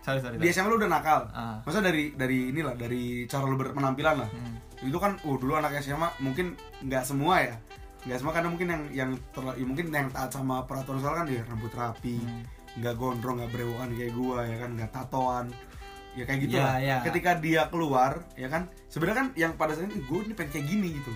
[0.00, 0.58] sorry sorry, Di sorry.
[0.58, 1.20] SMA lu udah nakal.
[1.30, 1.62] Ah.
[1.62, 4.28] Masa dari dari inilah dari cara lu berpenampilan lah.
[4.28, 4.58] Hmm.
[4.82, 7.54] Itu kan oh dulu anak SMA mungkin nggak semua ya.
[8.02, 11.24] Nggak semua karena mungkin yang yang terla- ya mungkin yang taat sama peraturan soal kan
[11.24, 12.42] dia rambut rapi, Hmm.
[12.76, 15.46] nggak gondrong, nggak berewokan kayak gua ya kan, nggak tatoan.
[16.12, 16.76] Ya kayak gitu Ya, lah.
[16.78, 16.96] ya.
[17.00, 20.66] Ketika dia keluar, ya kan, sebenarnya kan yang pada saat itu gue ini pengen kayak
[20.66, 21.12] gini gitu.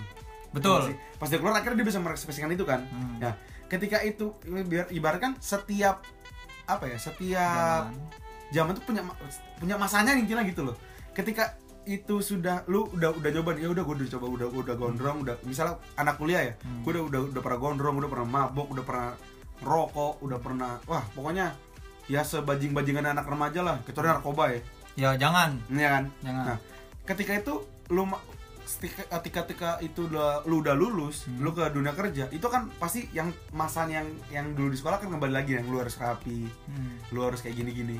[0.47, 0.95] betul Iya?
[1.13, 2.81] Pas dia keluar akhirnya dia bisa mengekspresikan itu kan.
[2.87, 3.19] Hmm.
[3.19, 3.35] Nah,
[3.67, 6.01] ketika itu biar ibaratkan setiap
[6.67, 6.97] apa ya?
[6.99, 8.51] Setiap Jangan.
[8.51, 9.01] zaman tuh punya
[9.57, 10.75] punya masanya intinya gitu loh.
[11.11, 15.17] Ketika itu sudah lu udah udah coba ya udah gue udah coba udah udah gondrong
[15.23, 16.83] udah misalnya anak kuliah ya Hmm.
[16.83, 19.09] gue udah udah udah pernah gondrong udah pernah mabok udah pernah
[19.63, 21.55] rokok udah pernah wah pokoknya
[22.05, 24.59] ya sebajing bajingan anak remaja lah kecuali narkoba ya
[24.95, 26.57] ya jangan Iya kan jangan Nah,
[27.07, 27.53] ketika itu
[27.87, 28.03] lu
[28.67, 31.39] ketika ketika itu udah lu udah lulus, Hmm.
[31.39, 35.07] lu ke dunia kerja, itu kan pasti yang masanya yang yang dulu di sekolah kan
[35.07, 36.99] kembali lagi yang lu harus rapi, Hmm.
[37.15, 37.95] lu harus kayak gini-gini.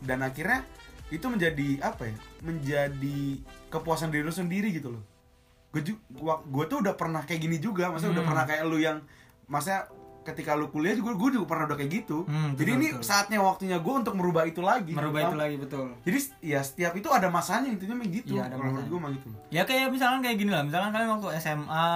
[0.00, 0.64] Dan akhirnya
[1.08, 2.16] itu menjadi apa ya?
[2.40, 5.04] Menjadi kepuasan diri lu sendiri gitu loh.
[5.68, 5.84] Gue
[6.24, 8.32] gue tuh udah pernah kayak gini juga, maksudnya udah Hmm.
[8.32, 8.98] pernah kayak lu yang
[9.44, 9.88] maksudnya
[10.28, 12.22] ketika lu kuliah juga gue juga pernah udah kayak gitu.
[12.24, 13.02] Hmm, Jadi betul, ini betul.
[13.02, 14.92] saatnya waktunya gue untuk merubah itu lagi.
[14.92, 15.30] merubah Paham?
[15.30, 18.32] itu lagi betul Jadi ya setiap itu ada masanya intinya memang gitu.
[18.32, 19.28] Iya, ada Kalau menurut gue mah gitu.
[19.48, 21.88] ya kayak misalkan kayak gini lah misalkan kalian waktu SMA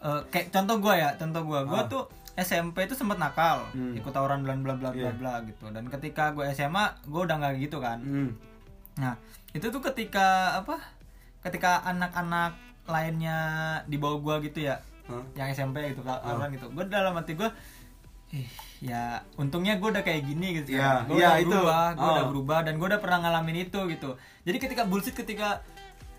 [0.00, 1.84] eh, kayak contoh gue ya contoh gue gue Hmm.
[1.84, 1.90] Ah.
[1.90, 3.92] tuh SMP itu sempet nakal Hmm.
[3.92, 5.12] ikut tawuran bla bla bla bla Iya.
[5.12, 8.30] bla gitu dan ketika gue SMA gue udah nggak gitu kan Hmm.
[8.94, 9.14] nah
[9.50, 10.80] itu tuh ketika apa
[11.40, 13.38] ketika anak-anak lainnya
[13.84, 15.22] di bawah gue gitu ya Hah?
[15.34, 16.18] yang SMP gitu Ah.
[16.18, 17.48] tawuran gitu gue dalam hati gue
[18.32, 18.48] ih
[18.80, 21.50] ya untungnya gue udah kayak gini gitu Iya, gue iya, udah itu.
[21.52, 22.30] berubah gue udah Oh.
[22.30, 24.10] berubah dan gue udah pernah ngalamin itu gitu
[24.42, 25.60] jadi ketika bullshit ketika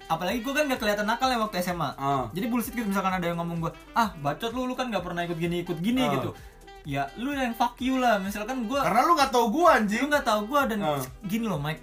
[0.05, 2.27] apalagi gue kan gak kelihatan nakal ya waktu SMA Ah.
[2.29, 5.21] jadi bullshit gitu misalkan ada yang ngomong gue ah bacot lu lu kan gak pernah
[5.21, 6.11] ikut gini ikut gini Ah.
[6.13, 6.29] gitu
[6.83, 10.03] ya lu yang fuck you lah misalkan gue Karena lu nggak tahu gue lu anjing.
[10.05, 10.99] nggak tahu gue dan Ah.
[11.23, 11.81] gini loh Mike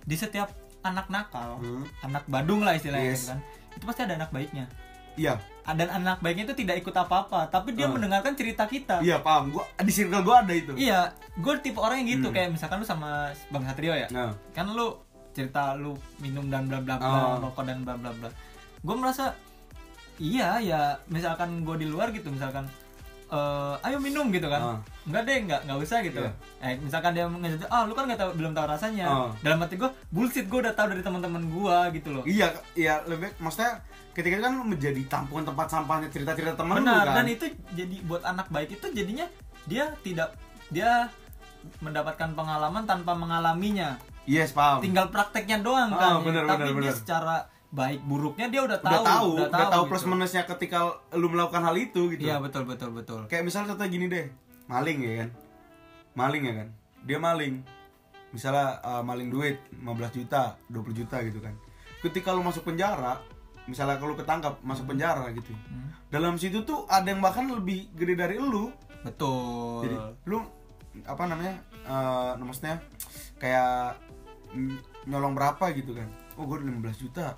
[0.00, 0.48] di setiap
[0.80, 1.84] anak nakal Hmm.
[2.00, 3.20] anak Badung lah istilahnya Yes.
[3.20, 3.38] gitu kan
[3.74, 4.64] itu pasti ada anak baiknya
[5.12, 5.34] Iya,
[5.70, 7.90] dan anak baiknya itu tidak ikut apa-apa tapi dia Ah.
[7.90, 9.50] mendengarkan cerita kita iya paham.
[9.50, 10.72] Gua di circle gue ada itu.
[10.74, 11.00] Iya,
[11.34, 12.34] gue tipe orang yang gitu Hmm.
[12.34, 13.10] kayak misalkan lu sama
[13.48, 14.96] Bang Satrio ya, Nah, kan lu
[15.30, 17.36] cerita lu minum dan bla bla bla, Oh.
[17.44, 18.28] rokok dan bla bla bla.
[18.78, 19.36] Gue merasa
[20.16, 22.66] iya ya, misalkan gue di luar gitu, misalkan
[23.28, 24.78] eh ayo minum gitu kan, Ah.
[25.04, 26.16] enggak deh, enggak enggak usah gitu.
[26.18, 26.32] Iya.
[26.64, 29.04] Eh misalkan dia ngejatuh, ah lu kan nggak tahu belum tahu rasanya.
[29.06, 29.28] Ah.
[29.38, 32.24] Dalam hati gue bullshit gue udah tahu dari teman-teman gue gitu loh.
[32.24, 33.84] iya, iya lebih maksudnya
[34.18, 37.14] ketika itu kan menjadi tampungan tempat sampahnya cerita-cerita temen lu Benar, kan.
[37.22, 39.30] dan itu jadi buat anak baik itu jadinya
[39.64, 40.34] dia tidak
[40.68, 41.06] dia
[41.78, 43.98] mendapatkan pengalaman tanpa mengalaminya.
[44.24, 44.82] Yes, paham.
[44.82, 46.24] tinggal prakteknya doang Ah, kan ya.
[46.26, 46.94] bener, tapi bener, dia bener.
[46.94, 47.36] secara
[47.68, 49.90] baik buruknya dia udah tahu udah tahu, udah tahu gitu.
[49.92, 50.78] plus minusnya ketika
[51.14, 52.24] lu melakukan hal itu gitu.
[52.24, 54.26] iya betul betul betul Kayak misalnya contoh gini deh,
[54.66, 55.30] maling ya kan,
[56.12, 56.68] maling ya kan,
[57.04, 57.54] dia maling,
[58.28, 61.54] misalnya uh, maling duit 15 juta, 20 juta gitu kan.
[62.00, 63.20] Ketika lu masuk penjara,
[63.68, 65.92] misalnya kalau ketangkap masuk penjara gitu, Hmm.
[66.08, 68.72] dalam situ tuh ada yang bahkan lebih gede dari lu.
[68.98, 70.42] betul Jadi lu
[71.06, 71.54] apa namanya,
[71.86, 72.82] uh, maksudnya
[73.38, 73.94] kayak
[74.50, 76.08] mm, nyolong berapa gitu kan?
[76.34, 77.36] Oh gue udah 15 juta,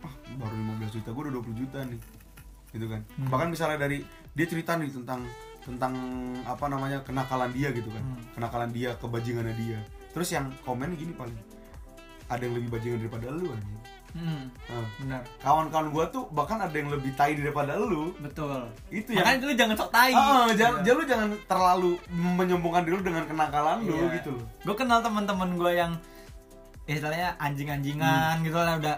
[0.00, 2.00] ah baru 15 juta, gue udah 20 juta nih,
[2.70, 3.00] gitu kan?
[3.18, 3.28] Hmm.
[3.28, 5.26] Bahkan misalnya dari dia cerita nih tentang
[5.60, 5.92] tentang
[6.46, 8.22] apa namanya kenakalan dia gitu kan, Hmm.
[8.32, 9.78] kenakalan dia, kebajingannya dia.
[10.10, 11.36] Terus yang komen gini paling
[12.26, 13.80] ada yang lebih bajingan daripada lu anjing.
[14.12, 18.14] Hmm, Nah, benar kawan-kawan gua tuh bahkan ada yang lebih tai daripada lu.
[18.18, 20.82] betul Itu yang makanya lu jangan sok tai Ah, jangan, Iya.
[20.82, 24.16] jangan lu jangan terlalu menyombongkan diri lu dengan kenakalan lu Iya.
[24.16, 24.44] gitu loh.
[24.62, 25.92] gue kenal teman-teman gue yang
[26.84, 28.44] istilahnya anjing-anjingan Hmm.
[28.44, 28.96] gitu lah udah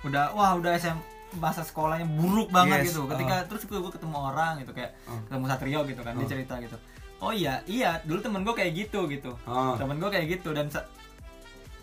[0.00, 0.96] udah wah udah SM
[1.36, 5.20] masa sekolahnya buruk banget Yes, gitu ketika terus gue ketemu orang gitu kayak Ah.
[5.22, 6.30] ketemu Satrio gitu kan dia Ah.
[6.30, 6.76] cerita gitu
[7.18, 9.76] oh iya iya dulu temen gue kayak gitu gitu Ah.
[9.76, 10.72] temen gue kayak gitu dan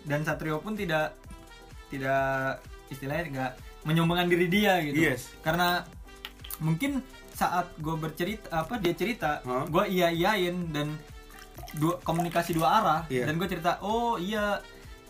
[0.02, 1.14] dan Satrio pun tidak
[1.88, 5.30] tidak istilahnya nggak menyombongkan diri dia gitu Yes.
[5.40, 5.86] karena
[6.58, 9.64] mungkin saat gue bercerita apa dia cerita Hah?
[9.64, 10.96] gue iya iyain dan
[11.74, 13.26] dua komunikasi dua arah Iya.
[13.26, 14.58] dan gue cerita oh iya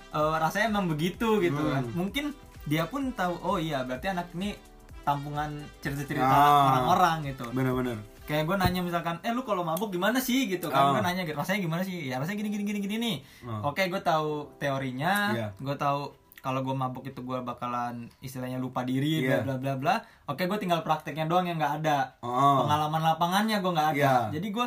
[0.09, 1.73] eh, rasanya emang begitu gitu Hmm.
[1.73, 2.25] kan mungkin
[2.65, 4.59] dia pun tahu oh iya berarti anak ini
[5.01, 6.67] tampungan cerita-cerita Ah.
[6.69, 7.95] orang-orang gitu Bener-bener.
[8.23, 10.93] kayak gue nanya misalkan eh lu kalau mabuk gimana sih gitu kan Ah.
[10.93, 13.63] gue nanya gitu rasanya gimana sih ya rasanya gini gini gini gini nih Ah.
[13.65, 15.49] oke gue tahu teorinya Iya.
[15.55, 16.11] gue tahu
[16.47, 19.43] kalau gue mabuk itu gue bakalan istilahnya lupa diri Iya.
[19.43, 22.63] bla bla bla bla oke gue tinggal prakteknya doang yang nggak ada Oh.
[22.63, 24.15] pengalaman lapangannya gue nggak ada Iya.
[24.33, 24.67] jadi gue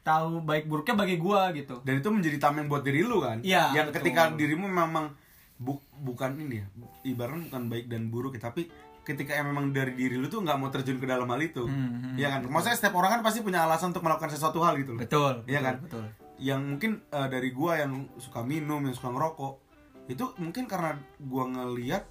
[0.00, 3.38] tahu baik buruknya bagi gue gitu Dan itu menjadi tameng buat diri lu kan?
[3.40, 3.96] Iya, Yang betul.
[4.02, 5.14] ketika dirimu memang
[5.56, 6.66] bu- bukan ini ya,
[7.04, 8.66] ibaratnya bukan baik dan buruk ya, tapi
[9.02, 11.62] ketika yang memang dari diri lu tuh nggak mau terjun ke dalam hal itu.
[11.62, 12.40] Hmm, hmm, Iya kan?
[12.42, 15.00] Maksudnya setiap orang kan pasti punya alasan untuk melakukan sesuatu hal gitu loh.
[15.00, 15.76] betul Iya betul, kan?
[15.84, 16.04] betul
[16.40, 19.69] yang mungkin eh, dari gua yang suka minum yang suka ngerokok
[20.10, 22.02] itu mungkin karena gua ngeliat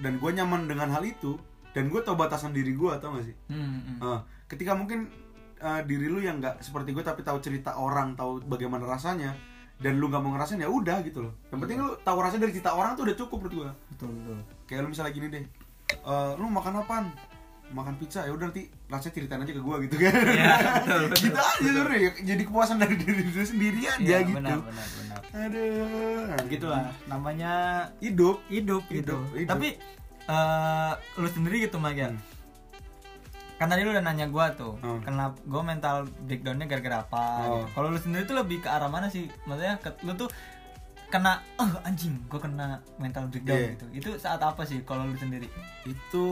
[0.00, 1.40] dan gua nyaman dengan hal itu
[1.72, 3.36] dan gua tahu batasan diri gua tau gak sih?
[3.48, 3.96] Hmm, hmm.
[4.04, 4.20] Eh,
[4.52, 5.08] ketika mungkin
[5.56, 9.32] eh, diri lu yang nggak seperti gue tapi tahu cerita orang tahu bagaimana rasanya
[9.80, 11.32] dan lu nggak mau ngerasain ya udah gitu loh.
[11.48, 14.38] Yang penting lu tahu rasanya dari cerita orang tuh udah cukup menurut gue betul betul.
[14.68, 15.44] Kayak lu misalnya gini deh
[15.96, 17.06] eh, lu makan apaan
[17.72, 21.18] makan pizza ya udah nanti rasanya ceritain aja ke gue gitu kan Iya, betul, betul,
[21.22, 22.12] gitu aja sebenarnya ya.
[22.22, 27.52] jadi kepuasan dari diri lu sendiri aja Iya, gitu benar benar benar aduh gitulah namanya
[27.98, 29.50] hidup hidup gitu Hidup, hidup.
[29.50, 29.68] tapi
[30.22, 32.20] eh lu sendiri gitu Mag ya Hmm.
[33.60, 34.98] kan tadi lu udah nanya gua tuh Hmm.
[35.00, 37.42] kenapa gua mental breakdownnya gara-gara apa Oh.
[37.60, 37.66] gitu.
[37.72, 40.26] kalau lu sendiri tuh lebih ke arah mana sih maksudnya ke, lu tuh
[41.08, 43.70] kena oh anjing gua kena mental breakdown Iya.
[43.72, 45.46] gitu itu saat apa sih kalau lu sendiri
[45.84, 46.24] itu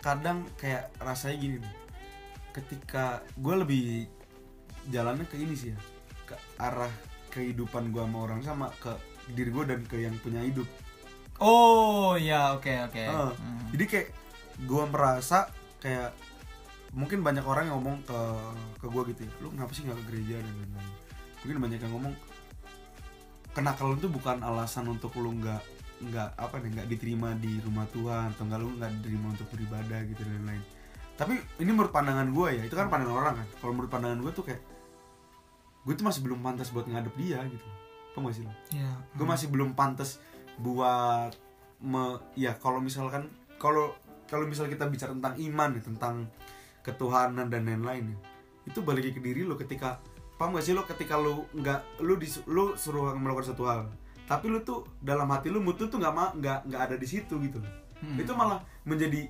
[0.00, 1.74] kadang kayak rasanya gini nih
[2.54, 3.82] ketika gue lebih
[4.88, 5.78] jalannya ke ini sih ya
[6.24, 6.90] ke arah
[7.30, 8.92] kehidupan gue sama orang sama ke
[9.34, 10.66] diri gue dan ke yang punya hidup
[11.38, 13.32] oh ya oke oke Heeh.
[13.36, 13.66] Hmm.
[13.74, 14.08] jadi kayak
[14.64, 16.10] gue merasa kayak
[16.90, 18.20] mungkin banyak orang yang ngomong ke
[18.80, 20.92] ke gue gitu ya lu kenapa sih nggak ke gereja dan lain-lain
[21.44, 22.14] mungkin banyak yang ngomong
[23.52, 25.62] kenakalan itu bukan alasan untuk lu nggak
[25.98, 30.00] nggak apa nih nggak diterima di rumah Tuhan atau nggak lu nggak diterima untuk beribadah
[30.06, 30.62] gitu dan lain-lain.
[31.18, 33.48] Tapi ini menurut pandangan gue ya itu kan pandangan orang kan.
[33.58, 34.62] Kalau menurut pandangan gue tuh kayak
[35.86, 37.66] gue tuh masih belum pantas buat ngadep dia gitu.
[38.14, 38.90] Apa gak sih lo Iya.
[39.14, 40.18] gue masih belum pantas
[40.58, 41.30] buat
[41.78, 43.30] me, ya kalau misalkan
[43.62, 43.94] kalau
[44.26, 46.14] kalau misal kita bicara tentang iman ya, tentang
[46.82, 48.18] ketuhanan dan lain-lain ya,
[48.66, 50.02] itu balik ke diri lo ketika
[50.34, 53.80] paham gak sih lo ketika lo nggak lo dis, lo suruh melakukan satu hal
[54.28, 57.58] tapi lo tuh dalam hati lo mutu tuh nggak nggak nggak ada di situ gitu
[57.98, 58.14] Hmm.
[58.14, 59.26] itu malah menjadi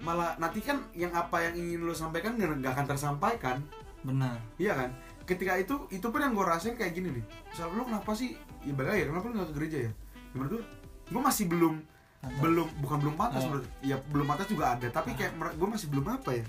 [0.00, 3.56] malah nanti kan yang apa yang ingin lo sampaikan nggak nggak akan tersampaikan
[4.02, 4.90] benar Iya kan?
[5.22, 7.24] Ketika itu itu pun yang gue rasain kayak gini nih.
[7.46, 8.34] Misal lu kenapa sih?
[8.60, 9.92] Ya balik ya, kenapa lu gak ke gereja ya?
[9.94, 10.62] Ya menurut gue,
[11.08, 11.74] gue masih belum
[12.18, 12.38] Pantas.
[12.40, 13.46] belum bukan belum pantas Oh.
[13.48, 16.44] menurut ya belum pantas juga ada tapi kayak gue masih belum apa ya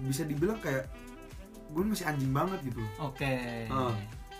[0.00, 0.84] bisa dibilang kayak
[1.70, 3.32] gue masih anjing banget gitu oke
[3.68, 3.92] Oh.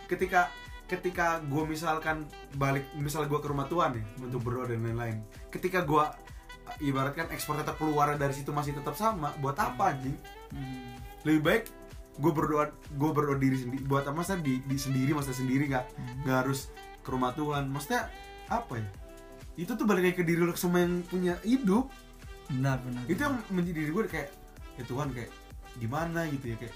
[0.07, 0.53] ketika
[0.91, 2.27] ketika gue misalkan
[2.59, 5.23] balik misal gue ke rumah Tuhan nih untuk berdoa dan lain-lain.
[5.55, 6.03] Ketika gue
[6.83, 10.19] ibaratkan ekspor tetap keluar dari situ masih tetap sama buat apa anjing?
[10.51, 10.99] Hmm.
[11.23, 11.65] lebih baik
[12.19, 15.87] gue berdoa gue berdoa diri sendiri buat apa masa di, di sendiri masa sendiri nggak
[16.27, 16.75] nggak harus
[17.07, 17.71] ke rumah Tuhan.
[17.71, 18.11] Maksudnya
[18.51, 18.89] apa ya?
[19.55, 21.87] Itu tuh balik lagi ke diri lo sama yang punya hidup.
[22.51, 24.31] Benar benar itu yang menjadi diri gue kayak
[24.75, 25.31] ya Tuhan kayak
[25.79, 26.57] gimana gitu ya?
[26.59, 26.75] Kayak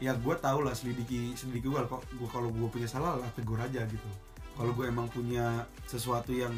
[0.00, 3.56] ya gue tau lah selidiki selidiki gue kok gue kalau gue punya salah lah tegur
[3.56, 4.08] aja gitu
[4.52, 5.44] kalau gue emang punya
[5.84, 6.52] sesuatu yang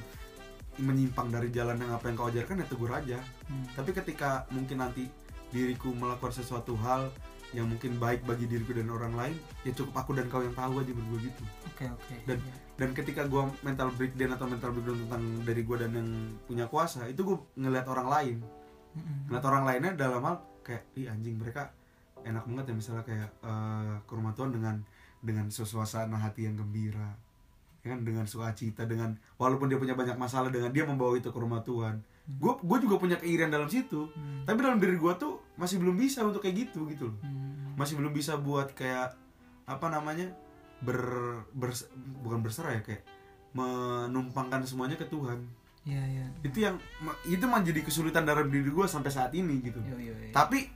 [0.78, 3.66] menyimpang dari jalan yang apa yang kau ajarkan ya tegur aja Hmm.
[3.74, 5.05] tapi ketika mungkin nanti
[5.50, 7.12] diriku melakukan sesuatu hal
[7.52, 10.81] yang mungkin baik bagi diriku dan orang lain ya cukup aku dan kau yang tahu
[10.81, 12.55] aja gue gitu oke oke dan Iya.
[12.78, 16.09] dan ketika gue mental breakdown atau mental breakdown tentang dari gue dan yang
[16.42, 18.37] punya kuasa itu gue ngeliat orang lain
[18.94, 19.28] Mm-mm.
[19.28, 21.68] ngeliat orang lainnya dalam hal kayak ih anjing mereka
[22.24, 24.76] enak banget ya misalnya kayak eh, ke rumah Tuhan dengan
[25.18, 27.14] dengan suasana hati yang gembira
[27.80, 31.37] ya kan dengan sukacita dengan walaupun dia punya banyak masalah dengan dia membawa itu ke
[31.37, 34.42] rumah Tuhan gue gue juga punya keirian dalam situ Hmm.
[34.42, 37.74] tapi dalam diri gue tuh masih belum bisa untuk kayak gitu gitu loh Hmm.
[37.74, 39.18] masih belum bisa buat kayak
[39.64, 40.30] apa namanya
[40.78, 40.98] ber,
[41.52, 43.02] bers- bukan berserah ya kayak
[43.52, 45.38] menumpangkan semuanya ke Tuhan
[45.82, 46.26] Iya iya.
[46.40, 46.78] itu yang
[47.24, 50.30] itu menjadi kesulitan dalam diri gue sampai saat ini gitu Yo yo yo.
[50.30, 50.70] tapi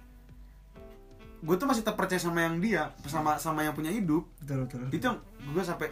[1.39, 4.81] gue tuh masih tetap percaya sama yang dia sama sama yang punya hidup Betul betul.
[4.91, 5.89] itu yang gue sampai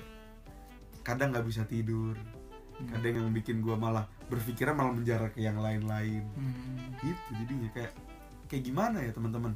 [1.01, 2.17] kadang nggak bisa tidur
[2.87, 6.97] kadang yang bikin gue malah berpikiran malah menjarak ke yang lain-lain Hmm.
[6.99, 7.93] gitu jadinya kayak
[8.47, 9.53] kayak gimana ya teman-teman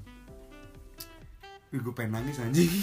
[1.68, 2.68] Wih, gue pengen nangis anjing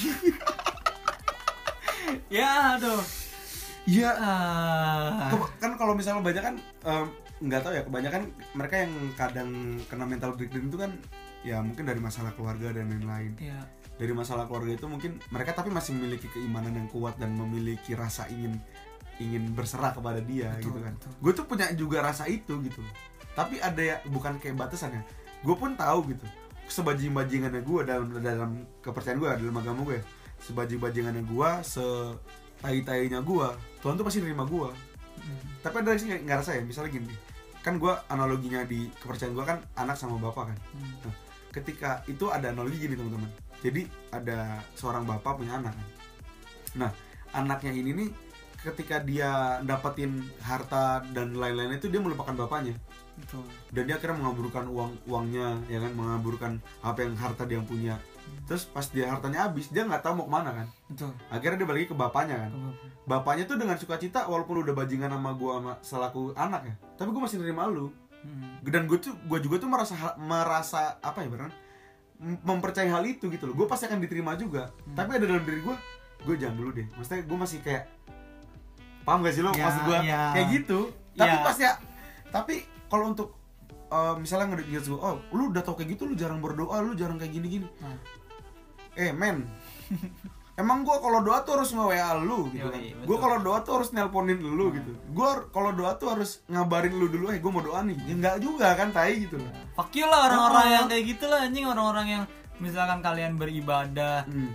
[2.27, 3.01] Ya aduh.
[4.17, 5.29] Ah.
[5.29, 6.55] Ke- kan kalau misalnya banyak kan
[7.37, 9.49] nggak tahu ya kebanyakan mereka yang kadang
[9.85, 10.91] kena mental breakdown itu kan
[11.45, 13.37] ya mungkin dari masalah keluarga dan lain-lain.
[13.37, 13.61] Iya.
[13.95, 18.27] dari masalah keluarga itu mungkin mereka tapi masih memiliki keimanan yang kuat dan memiliki rasa
[18.27, 18.59] ingin
[19.23, 20.93] ingin berserah kepada dia Betul, gitu kan.
[20.99, 22.83] gue tuh punya juga rasa itu gitu.
[23.31, 24.99] Tapi ada ya bukan kayak batasannya
[25.39, 26.27] gue pun tahu gitu.
[26.67, 28.51] Sebajing bajingannya gue dalam dalam
[28.83, 30.03] kepercayaan gue dalam agama gue
[30.43, 31.85] sebajing bajingannya gue se
[32.59, 33.47] tai tainya gue
[33.79, 34.71] Tuhan tuh pasti nerima gue
[35.15, 35.39] Hmm.
[35.63, 37.07] tapi ada sih nggak rasa ya misalnya gini.
[37.63, 40.57] Kan gue analoginya di kepercayaan gue kan anak sama bapak kan.
[40.75, 40.91] Hmm.
[41.07, 41.15] Nah,
[41.55, 43.31] ketika itu ada analogi gini teman-teman.
[43.63, 45.87] Jadi ada seorang bapak punya anak kan?
[46.75, 46.91] Nah
[47.31, 48.09] anaknya ini nih
[48.59, 52.75] ketika dia dapetin harta dan lain-lain itu dia melupakan bapaknya.
[53.15, 53.47] Betul.
[53.71, 55.95] dan dia akhirnya mengaburkan uang uangnya ya kan?
[55.95, 56.51] Mengaburkan
[56.83, 57.95] apa yang harta dia punya.
[58.43, 60.67] Terus pas dia hartanya habis dia nggak tahu mau ke mana kan?
[60.91, 61.15] Betul.
[61.31, 62.51] Akhirnya dia balik ke bapaknya kan?
[63.07, 67.27] Bapaknya tuh dengan sukacita walaupun udah bajingan sama gua sama selaku anak ya tapi gua
[67.27, 67.91] masih nerima lu
[68.25, 68.57] Hmm.
[68.65, 71.53] dan gue tuh gue juga tuh merasa merasa apa ya beneran
[72.17, 73.53] mem- mempercayai hal itu gitu loh.
[73.53, 74.73] Gue pasti akan diterima juga.
[74.81, 74.97] Hmm.
[74.97, 75.75] tapi ada dalam diri gue
[76.23, 76.87] gue jangan dulu deh.
[76.91, 77.85] Maksudnya gue masih kayak
[79.01, 79.53] paham gak sih lo?
[79.53, 80.21] Ya, maksud gue ya.
[80.33, 80.79] kayak gitu.
[81.13, 81.45] Tapi Ya.
[81.45, 81.71] pas ya
[82.27, 83.29] tapi kalau untuk
[83.87, 87.15] eh, misalnya ngedeket gue oh lu udah tau kayak gitu lu jarang berdoa lu jarang
[87.15, 87.95] kayak gini gini Nah,
[88.95, 89.45] eh men
[90.55, 92.81] emang gue kalau doa tuh harus nge WA lu gitu kan.
[93.03, 94.91] Gue kalau doa tuh harus nelponin lu gitu.
[95.11, 97.97] Gue kalau doa tuh harus ngabarin lu dulu eh gue mau doa nih.
[98.01, 99.51] Ya enggak juga kan tai gitu loh.
[99.73, 102.23] Fuck you lah orang-orang yang kayak gitu lah anjing orang-orang yang
[102.57, 104.51] misalkan kalian beribadah Hmm.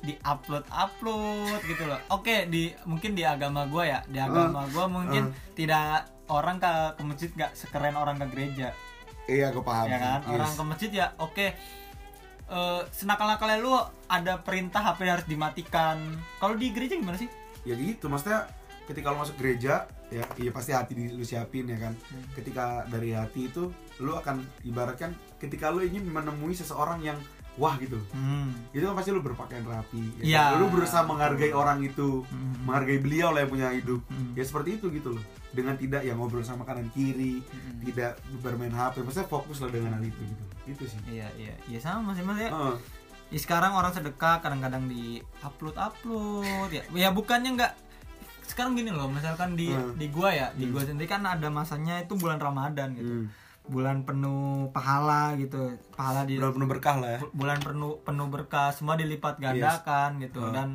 [0.00, 1.98] di upload upload gitu loh.
[2.08, 7.02] Oke di mungkin di agama gua ya di agama gua mungkin tidak orang ke ke
[7.02, 8.70] masjid nggak sekeren orang ke gereja.
[9.26, 9.86] Iya, gue paham.
[9.86, 10.20] ya kan?
[10.24, 10.32] Yes.
[10.32, 11.46] orang ke masjid ya oke
[12.50, 13.78] Eh, senakal-nakalnya lu
[14.10, 16.02] ada perintah HP harus dimatikan
[16.42, 17.30] kalau di gereja gimana sih
[17.62, 18.50] Ya gitu, maksudnya
[18.90, 21.92] ketika lo masuk gereja, ya iya pasti hati di, lu siapin ya kan.
[21.92, 22.24] Hmm.
[22.32, 23.68] Ketika dari hati itu,
[24.00, 27.20] lu akan ibaratkan ketika lu ingin menemui seseorang yang
[27.56, 27.98] wah gitu.
[28.08, 28.70] hmm.
[28.70, 30.00] Itu kan pasti lu berpakaian rapi.
[30.20, 30.54] Iya.
[30.54, 30.58] kan?
[30.58, 32.62] Lu berusaha menghargai orang itu, Hmm.
[32.62, 34.00] menghargai beliau lah yang punya hidup.
[34.06, 34.32] Hmm.
[34.32, 35.24] Ya seperti itu gitu loh.
[35.50, 37.82] Dengan tidak ya ngobrol sama kanan kiri, Hmm.
[37.82, 40.44] tidak bermain HP, maksudnya fokus lah dengan hal itu gitu.
[40.68, 41.00] Itu sih.
[41.10, 42.76] iya iya iya sama sih mas ya Heeh.
[43.28, 47.72] Ya, sekarang orang sedekah kadang-kadang di upload upload ya ya bukannya nggak
[48.44, 49.94] sekarang gini loh misalkan di Hmm.
[49.94, 53.26] di gua ya di gua sendiri kan ada masanya itu bulan ramadan gitu Hmm.
[53.70, 57.18] Bulan penuh pahala gitu pahala di Udah penuh berkah lah ya.
[57.20, 60.50] bu- bulan penuh penuh berkah semua dilipat gandakan gitu Hmm.
[60.50, 60.68] dan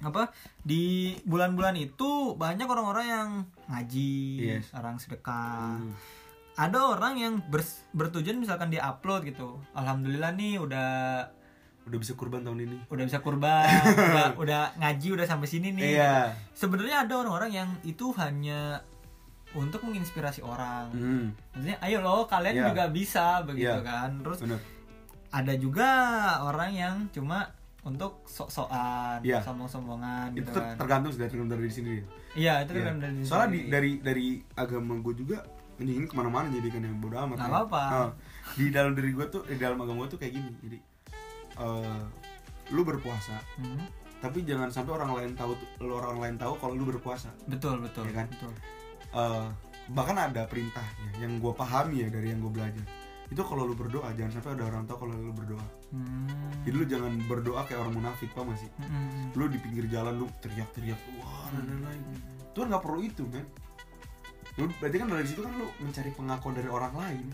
[0.00, 0.82] apa di
[1.24, 3.28] bulan-bulan itu banyak orang-orang yang
[3.66, 4.14] ngaji
[4.52, 4.70] Yes.
[4.72, 5.94] orang sedekah Hmm.
[6.54, 10.90] ada orang yang bers- bertujuan misalkan dia upload gitu alhamdulillah nih udah
[11.82, 12.78] Udah bisa kurban tahun ini.
[12.88, 16.30] udah bisa kurban udah udah ngaji udah sampai sini nih Iya.
[16.52, 18.86] sebenarnya ada orang-orang yang itu hanya
[19.54, 21.26] untuk menginspirasi orang Hmm.
[21.50, 22.64] maksudnya ayo loh kalian Iya.
[22.68, 23.82] juga bisa begitu Iya.
[23.82, 24.60] kan terus Bener.
[25.30, 25.88] ada juga
[26.42, 27.48] orang yang cuma
[27.82, 29.42] untuk sok-sokan Iya.
[29.42, 32.02] sombong-sombongan itu gitu ter- kan tergantung dari dari diri sendiri.
[32.34, 32.84] iya itu Iya.
[32.84, 35.38] kan dari Soalnya di, dari dari agama gue juga
[35.76, 37.36] ini ke mana-mana jadi kan yang bodoh amat.
[37.36, 37.54] Nggak ya.
[37.58, 37.82] apa-apa.
[37.90, 38.10] Nah,
[38.54, 40.50] di dalam diri gue tuh di dalam agama gue tuh kayak gini.
[40.62, 40.78] Jadi
[41.54, 42.00] eh,
[42.70, 43.82] lu berpuasa, Hmm,
[44.16, 47.28] tapi jangan sampai orang lain tahu lu orang lain tahu kalau lu berpuasa.
[47.44, 48.26] betul betul Iya kan?
[48.30, 48.52] betul
[49.12, 49.46] Eh,
[49.88, 52.84] bahkan ada perintahnya yang gue pahami ya dari yang gue belajar.
[53.28, 55.64] Itu kalau lu berdoa jangan sampai ada orang tahu kalau lu berdoa.
[55.88, 56.28] Hmm.
[56.64, 58.70] Jadi lu jangan berdoa kayak orang munafik, paham gak sih?
[58.80, 59.28] Hmm.
[59.32, 62.04] lu di pinggir jalan lu teriak-teriak wah dan lain-lain
[62.52, 63.48] Tuhan nggak perlu itu men
[64.54, 67.26] lu berarti kan dari situ kan lu mencari pengakuan dari orang lain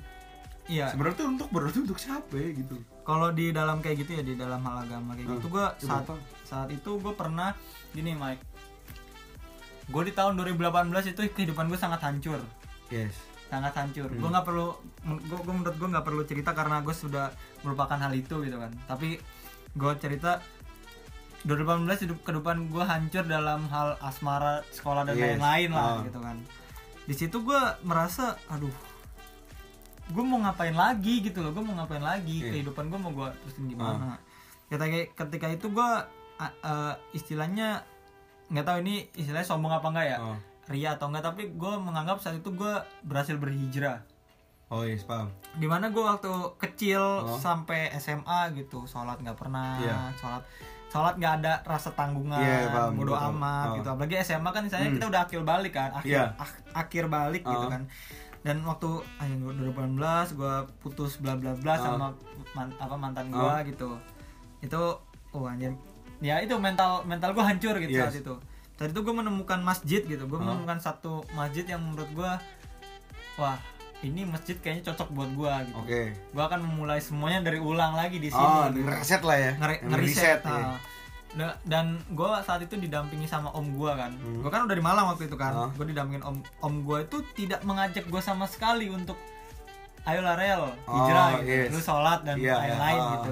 [0.71, 4.23] iya sebenarnya tuh untuk berdoa untuk siapa ya gitu kalau di dalam kayak gitu ya
[4.23, 5.37] di dalam hal agama kayak Hmm.
[5.43, 6.07] gitu gue saat
[6.47, 7.51] saat itu gue pernah
[7.91, 8.43] gini Mike
[9.89, 10.61] gue di tahun 2018
[11.09, 12.41] itu kehidupan gue sangat hancur
[12.89, 14.19] yes sangat hancur Hmm.
[14.19, 14.67] gue nggak perlu
[15.25, 19.17] gue menurut gue nggak perlu cerita karena gue sudah merupakan hal itu gitu kan tapi
[19.71, 20.45] gue cerita
[21.41, 25.25] 2018 hidup kehidupan gue hancur dalam hal asmara sekolah dan Yes.
[25.35, 26.05] lain-lain lah Ah.
[26.05, 26.37] gitu kan
[27.03, 28.75] di situ gue merasa aduh
[30.09, 32.51] gue mau ngapain lagi gitu loh gue mau ngapain lagi Iya.
[32.53, 33.69] kehidupan gue mau gue terusin Ah.
[33.71, 34.09] gimana
[34.69, 34.87] ketika
[35.25, 35.91] ketika itu gue
[37.13, 37.83] istilahnya
[38.49, 42.17] nggak tahu ini istilahnya sombong apa enggak ya oh ria atau enggak tapi gue menganggap
[42.19, 44.05] saat itu gue berhasil berhijrah
[44.69, 47.37] oh yes paham di mana gue waktu kecil Oh.
[47.37, 50.13] sampai SMA gitu sholat nggak pernah Iya.
[50.15, 50.45] sholat
[50.89, 53.29] sholat nggak ada rasa tanggungan Iya, paham, bodo betul.
[53.31, 53.75] amat Oh.
[53.77, 54.97] gitu apalagi SMA kan misalnya Hmm.
[54.99, 56.25] kita udah akhir balik kan akhir Iya.
[56.37, 57.71] ak- akhir balik gitu Oh.
[57.71, 57.83] kan
[58.39, 59.97] dan waktu ayo 2018
[60.31, 61.81] gue putus bla bla bla Oh.
[61.83, 62.07] sama
[62.53, 63.61] man- apa mantan gue Oh.
[63.63, 63.91] gitu
[64.61, 64.81] itu
[65.31, 65.73] oh anjir
[66.21, 68.03] ya itu mental mental gue hancur gitu Yes.
[68.05, 68.35] saat itu
[68.75, 70.43] saat itu gue menemukan masjid gitu gue Oh.
[70.43, 72.33] menemukan satu masjid yang menurut gue
[73.37, 73.59] wah
[74.01, 76.01] ini masjid kayaknya cocok buat gue gitu oke
[76.33, 78.83] gue akan memulai semuanya dari ulang lagi di sini oh gitu.
[78.83, 80.59] ngereset lah ya Yang ngeriset ya.
[80.59, 80.79] nah.
[81.63, 84.41] Dan gue saat itu didampingi sama om gue kan Hmm.
[84.41, 85.71] gue kan udah di Malang waktu itu kan Ah.
[85.71, 89.15] gue didampingin om om gue itu tidak mengajak gue sama sekali untuk
[90.05, 91.71] ayo lah rel hijrah Oh, gitu yes.
[91.71, 93.13] lu sholat dan Iya, lain-lain iya.
[93.13, 93.31] gitu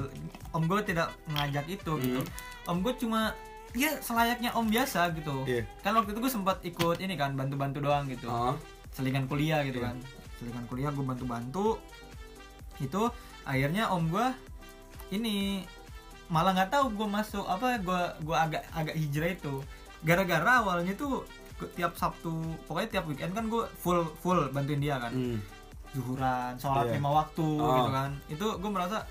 [0.51, 2.55] om gue tidak mengajak itu gitu Hmm.
[2.67, 3.33] Om gue cuma
[3.73, 5.63] ya selayaknya om biasa gitu Iya.
[5.81, 8.55] kan waktu itu gue sempat ikut ini kan bantu-bantu doang gitu oh
[8.91, 9.87] selingan kuliah gitu Iya.
[9.87, 9.97] kan
[10.37, 11.79] selingan kuliah gue bantu-bantu
[12.79, 13.03] itu
[13.43, 14.27] akhirnya om gue
[15.11, 15.63] ini
[16.27, 19.55] malah nggak tahu gue masuk apa gue gue agak agak hijrah itu
[20.03, 21.23] gara-gara awalnya tuh
[21.73, 22.35] tiap Sabtu
[22.67, 25.39] pokoknya tiap weekend kan gue full full bantuin dia kan Hmm.
[25.93, 26.95] zuhuran sholat Iya.
[26.97, 27.73] lima waktu Oh.
[27.75, 29.07] gitu kan itu gue merasa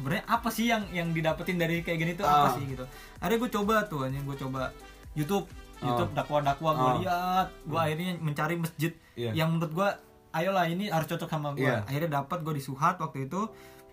[0.00, 2.56] sebenarnya apa sih yang yang didapetin dari kayak gini tuh apa Ah.
[2.56, 2.84] sih gitu?
[3.20, 4.72] Akhirnya gue coba tuh anjing gue coba
[5.12, 5.44] YouTube.
[5.76, 5.84] Ah.
[5.86, 6.96] YouTube dakwah-dakwah gue Ah.
[6.98, 7.46] lihat.
[7.62, 9.36] Gue akhirnya mencari masjid Iya.
[9.36, 9.88] yang menurut gue
[10.32, 11.84] ayolah ini harus cocok sama gue Iya.
[11.84, 13.44] akhirnya dapat gue di Suhat waktu itu.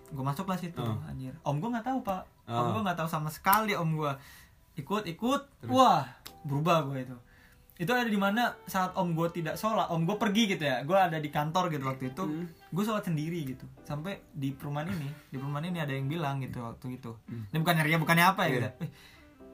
[0.07, 0.95] Gue masuklah situ Ah.
[1.05, 1.35] anjir.
[1.43, 2.23] Om gue nggak tahu pak.
[2.47, 4.11] Om gue nggak tahu sama sekali om gue
[4.77, 5.67] ikut ikut.
[5.67, 6.07] Wah
[6.41, 7.17] berubah gue itu
[7.77, 10.97] itu ada di mana saat om gue tidak sholat om gue pergi gitu ya gue
[10.97, 12.45] ada di kantor gitu waktu itu Hmm.
[12.67, 16.57] gue sholat sendiri gitu sampai di perumahan ini di perumahan ini ada yang bilang gitu
[16.59, 17.45] waktu itu Hmm.
[17.47, 18.55] ini bukannya ria bukannya apa ya Iya.
[18.55, 18.89] gitu Eh,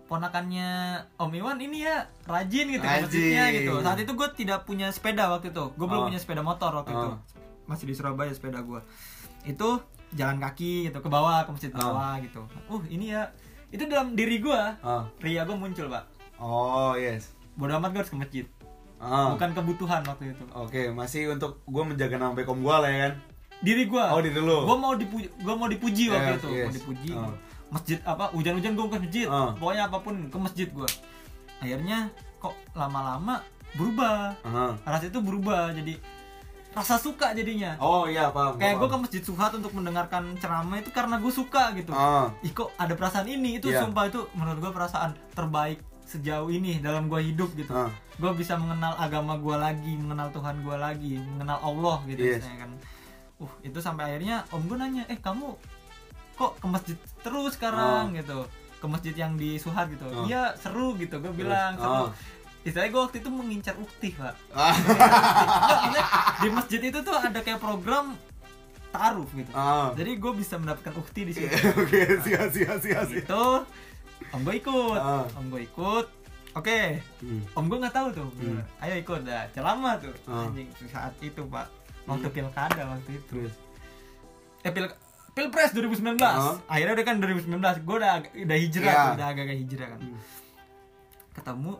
[0.06, 0.70] ponakannya
[1.16, 3.50] Om Iwan ini ya rajin gitu ke Rajin.
[3.58, 6.08] gitu saat itu gue tidak punya sepeda waktu itu gue belum Oh.
[6.08, 7.20] punya sepeda motor waktu itu Oh.
[7.66, 8.80] masih di Surabaya sepeda gue
[9.44, 9.68] itu
[10.14, 11.80] jalan kaki gitu ke bawah ke masjid Oh.
[11.82, 13.32] bawah gitu uh ini ya
[13.68, 15.12] itu dalam diri gue Ah.
[15.18, 17.33] ria gue muncul pak Oh, yes.
[17.54, 18.46] Bodo amat gue harus ke masjid
[18.98, 19.36] Ah.
[19.36, 23.00] bukan kebutuhan waktu itu Oke, masih untuk gue menjaga nama baik om gue lah ya
[23.04, 23.14] kan.
[23.60, 24.64] diri gue Oh, diri lu.
[24.64, 26.64] gue mau dipuji gue mau dipuji waktu Yes, itu yes.
[26.64, 27.34] mau dipuji Oh.
[27.70, 29.52] masjid apa hujan-hujan gue ke masjid Oh.
[29.54, 30.88] pokoknya apa pun ke masjid gue
[31.60, 32.00] akhirnya
[32.38, 33.44] kok lama-lama
[33.74, 34.36] berubah
[34.84, 35.96] rasa itu berubah jadi
[36.72, 38.56] rasa suka jadinya Oh iya paham.
[38.56, 42.32] kayak gue ke masjid suhat untuk mendengarkan ceramah itu karena gue suka gitu Ah.
[42.40, 43.84] ih kok ada perasaan ini itu Iya.
[43.84, 45.80] sumpah itu menurut gue perasaan terbaik
[46.14, 47.90] sejauh ini dalam gue hidup gitu Ah.
[48.14, 52.40] gue bisa mengenal agama gue lagi mengenal Tuhan gue lagi mengenal Allah gitu Yes.
[52.40, 52.72] misalnya kan
[53.40, 55.58] uh itu sampai akhirnya om gue nanya eh kamu
[56.34, 58.46] kok ke masjid terus sekarang gitu
[58.76, 60.24] ke masjid yang di Suhat gitu Oh.
[60.24, 62.10] iya seru gitu gue bilang seru Oh.
[62.62, 64.72] istilahnya gue waktu itu mengincar ukti pak Ah.
[65.64, 66.04] Maksudnya
[66.38, 68.14] di masjid itu tuh ada kayak program
[68.90, 69.90] taruh gitu Ah.
[69.92, 71.50] jadi gue bisa mendapatkan ukti di situ
[71.82, 73.20] Oke, siap siap siap siap.
[73.20, 73.44] itu
[74.30, 75.26] om gue ikut Ah.
[75.34, 76.06] om gue ikut
[76.54, 76.80] oke
[77.20, 77.42] Hmm.
[77.54, 78.62] om gue nggak tahu tuh Hmm.
[78.80, 80.46] ayo ikut dah celama tuh Ah.
[80.46, 81.68] anjing saat itu pak
[82.04, 82.36] waktu Hmm.
[82.36, 83.54] pilkada waktu itu Terus.
[84.62, 84.88] eh pil
[85.34, 86.56] pilpres 2019 Ah.
[86.68, 87.50] akhirnya udah kan 2019
[87.80, 90.20] gue udah udah hijrah tuh, udah agak-agak hijrah kan Hmm.
[91.32, 91.74] ketemu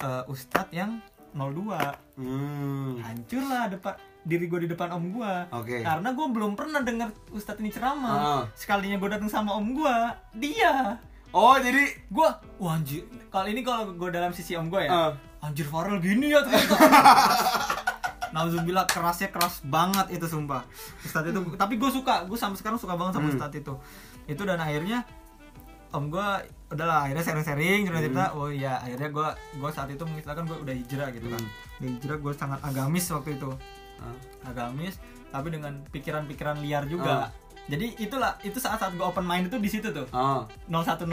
[0.00, 0.98] eh, ustadz yang
[1.30, 1.78] 02
[2.16, 2.98] Hmm.
[2.98, 5.80] hancur lah depan diri gue di depan om gue Oke.
[5.80, 8.42] karena gue belum pernah dengar ustadz ini ceramah Ah.
[8.52, 9.96] sekalinya gue datang sama om gue
[10.36, 10.98] dia
[11.30, 13.02] Oh, jadi gue wah anjir.
[13.28, 15.12] Kali ini kalau gue dalam sisi om gue ya Ah.
[15.40, 16.74] anjir Farel gini ya ternyata.
[18.30, 20.62] Nauzubillah kerasnya keras banget itu sumpah.
[21.00, 23.34] Ustadz itu tapi gue suka gue sampai sekarang suka banget sama Hmm.
[23.36, 23.74] Ustadz itu.
[24.26, 25.02] Itu dan akhirnya
[25.90, 26.28] om gue
[26.68, 30.74] udahlah akhirnya sharing-sharing cerita cerita oh iya akhirnya gue gue saat itu mengistilahkan gue udah
[30.76, 31.42] hijrah gitu kan.
[31.42, 31.76] Hmm.
[31.76, 33.50] Udah hijrah gue sangat agamis waktu itu.
[33.98, 34.16] Ah.
[34.46, 34.96] agamis
[35.28, 37.28] tapi dengan pikiran-pikiran liar juga
[37.70, 40.42] jadi itulah itu saat saat gue open mind itu di situ tuh Ah.
[40.66, 41.06] 0102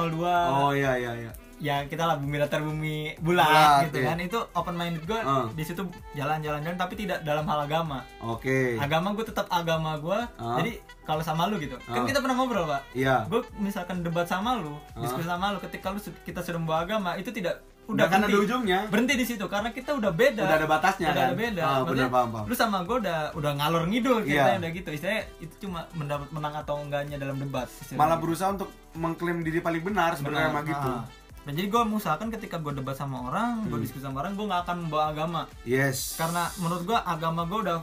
[0.49, 1.31] Oh iya iya iya.
[1.57, 4.07] ya kita lah bumi datar bumi bulat, Bulat, gitu iya.
[4.07, 5.49] kan itu open minded gue Ah.
[5.49, 5.81] di situ
[6.13, 8.77] jalan-jalan jalan tapi tidak dalam hal agama Oke.
[8.77, 10.57] agama gue tetap agama gue Ah.
[10.57, 12.05] jadi kalau sama lu gitu kan Ah.
[12.05, 13.25] kita pernah ngobrol pak Iya.
[13.25, 15.01] gue misalkan debat sama lu Ah.
[15.01, 18.33] diskusi sama lu ketika lu kita sudah membawa agama itu tidak udah Udah kan berhenti.
[18.33, 18.79] ada ujungnya.
[18.85, 21.23] berhenti di situ karena kita udah beda Udah ada batasnya udah kan?
[21.25, 22.45] ada beda Maksudnya, benar, paham, paham.
[22.45, 24.59] lu sama gue udah udah ngalor ngidul kita Iya.
[24.59, 28.21] udah gitu istilahnya itu cuma mendapat menang atau enggaknya dalam debat Malah gitu.
[28.21, 30.53] berusaha untuk mengklaim diri paling benar sebenarnya Benar.
[30.53, 30.89] emang gitu.
[30.91, 31.03] Ah.
[31.41, 33.79] Dan jadi gue mengusahakan ketika gue debat sama orang, gue Hmm.
[33.81, 35.41] diskusi sama orang, gue nggak akan membawa agama.
[35.63, 36.13] Yes.
[36.13, 37.77] Karena menurut gue agama gue udah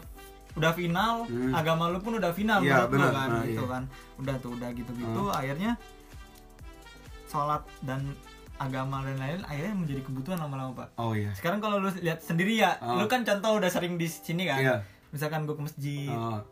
[0.54, 1.50] udah final, Hmm.
[1.50, 3.10] agama lu pun udah final Iya, menurut gue benar.
[3.10, 3.72] kan, Nah, gitu iya.
[3.72, 3.82] kan.
[4.20, 5.22] Udah tuh, udah gitu-gitu.
[5.26, 5.40] Ah.
[5.40, 5.70] Akhirnya
[7.26, 8.00] sholat dan
[8.56, 10.88] agama dan lain-lain akhirnya menjadi kebutuhan lama-lama pak.
[10.96, 11.34] Oh iya.
[11.34, 12.96] Sekarang kalau lu lihat sendiri ya, Ah.
[12.96, 14.58] lu kan contoh udah sering di sini kan.
[14.58, 14.76] Iya.
[15.10, 16.42] Misalkan gue ke masjid, Ah,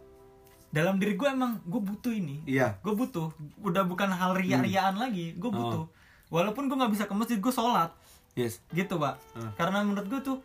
[0.69, 2.81] dalam diri gue emang gue butuh ini iya.
[2.81, 3.29] gue butuh
[3.61, 5.85] udah bukan hal ria-riaan lagi gue butuh
[6.27, 7.93] walaupun gue nggak bisa ke masjid gue sholat
[8.33, 8.57] Yes.
[8.73, 9.53] gitu pak Hmm.
[9.53, 10.41] karena menurut gue tuh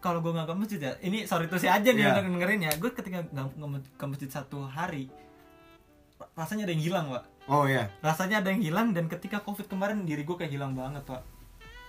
[0.00, 2.72] kalau gue nggak ke masjid ya ini sorry tuh saya aja nih yang dengerin ya
[2.72, 3.52] gue ketika nggak
[3.94, 5.12] ke masjid satu hari
[6.32, 7.90] rasanya ada yang hilang pak Oh iya.
[7.98, 11.22] rasanya ada yang hilang dan ketika covid kemarin diri gue kayak hilang banget pak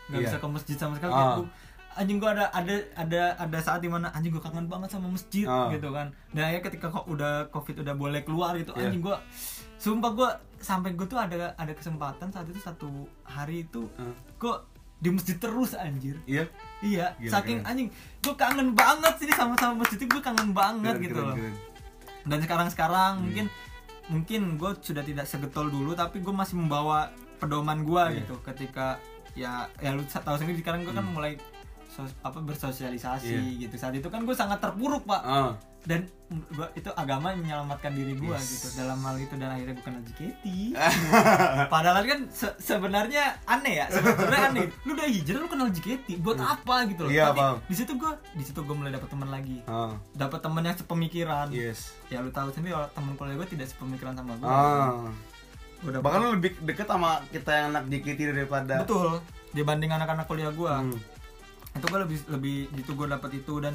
[0.08, 0.28] nggak Iya.
[0.28, 1.10] bisa ke masjid sama sekali.
[1.10, 1.52] Kayak gua-
[1.94, 5.44] anjing gue ada ada ada ada saat di mana anjing gue kangen banget sama masjid
[5.44, 5.68] Ah.
[5.70, 8.88] gitu kan dan akhirnya ketika kok udah covid udah boleh keluar gitu Iya.
[8.88, 9.16] anjing gue
[9.78, 12.88] sumpah gue sampai gue tuh ada ada kesempatan saat itu satu
[13.22, 13.92] hari itu
[14.34, 14.54] gue
[14.98, 16.48] di masjid terus anjir Iya.
[16.82, 17.70] iya Gila, saking keren.
[17.70, 21.28] anjing gue kangen banget sih sama sama masjid itu gue kangen banget Keren, gitu keren,
[21.28, 21.56] loh keren.
[22.24, 23.24] dan sekarang sekarang Hmm.
[23.26, 23.46] mungkin
[24.08, 28.16] mungkin gue sudah tidak segetol dulu tapi gue masih membawa pedoman gue Iya.
[28.18, 28.98] gitu ketika
[29.32, 31.14] ya ya lu tahu sendiri sekarang gue kan Hmm.
[31.14, 31.38] mulai
[32.02, 33.62] sos- apa bersosialisasi Iya.
[33.62, 35.54] gitu saat itu kan gue sangat terpuruk pak Ah.
[35.82, 36.06] dan
[36.50, 38.50] gua, itu agama menyelamatkan diri gue Yes.
[38.52, 40.44] gitu dalam hal itu dan akhirnya gue kenal JKT
[41.74, 46.38] padahal kan se- sebenarnya aneh ya sebenarnya aneh lu udah hijrah lu kenal JKT buat
[46.38, 49.58] apa gitu loh Iya, tapi di situ gue di situ gue mulai dapet teman lagi
[49.66, 49.94] Ah.
[50.12, 51.94] dapat teman yang sepemikiran Yes.
[52.08, 55.10] ya lu tahu sendiri teman kuliah gue tidak sepemikiran sama gue Ah.
[55.80, 56.04] Gua dapet.
[56.04, 59.18] bahkan lu lebih deket sama kita yang anak JKT daripada betul
[59.52, 60.94] dibanding anak-anak kuliah gua Hmm.
[61.72, 63.74] Itu gue lebih lebih gitu gue dapat itu dan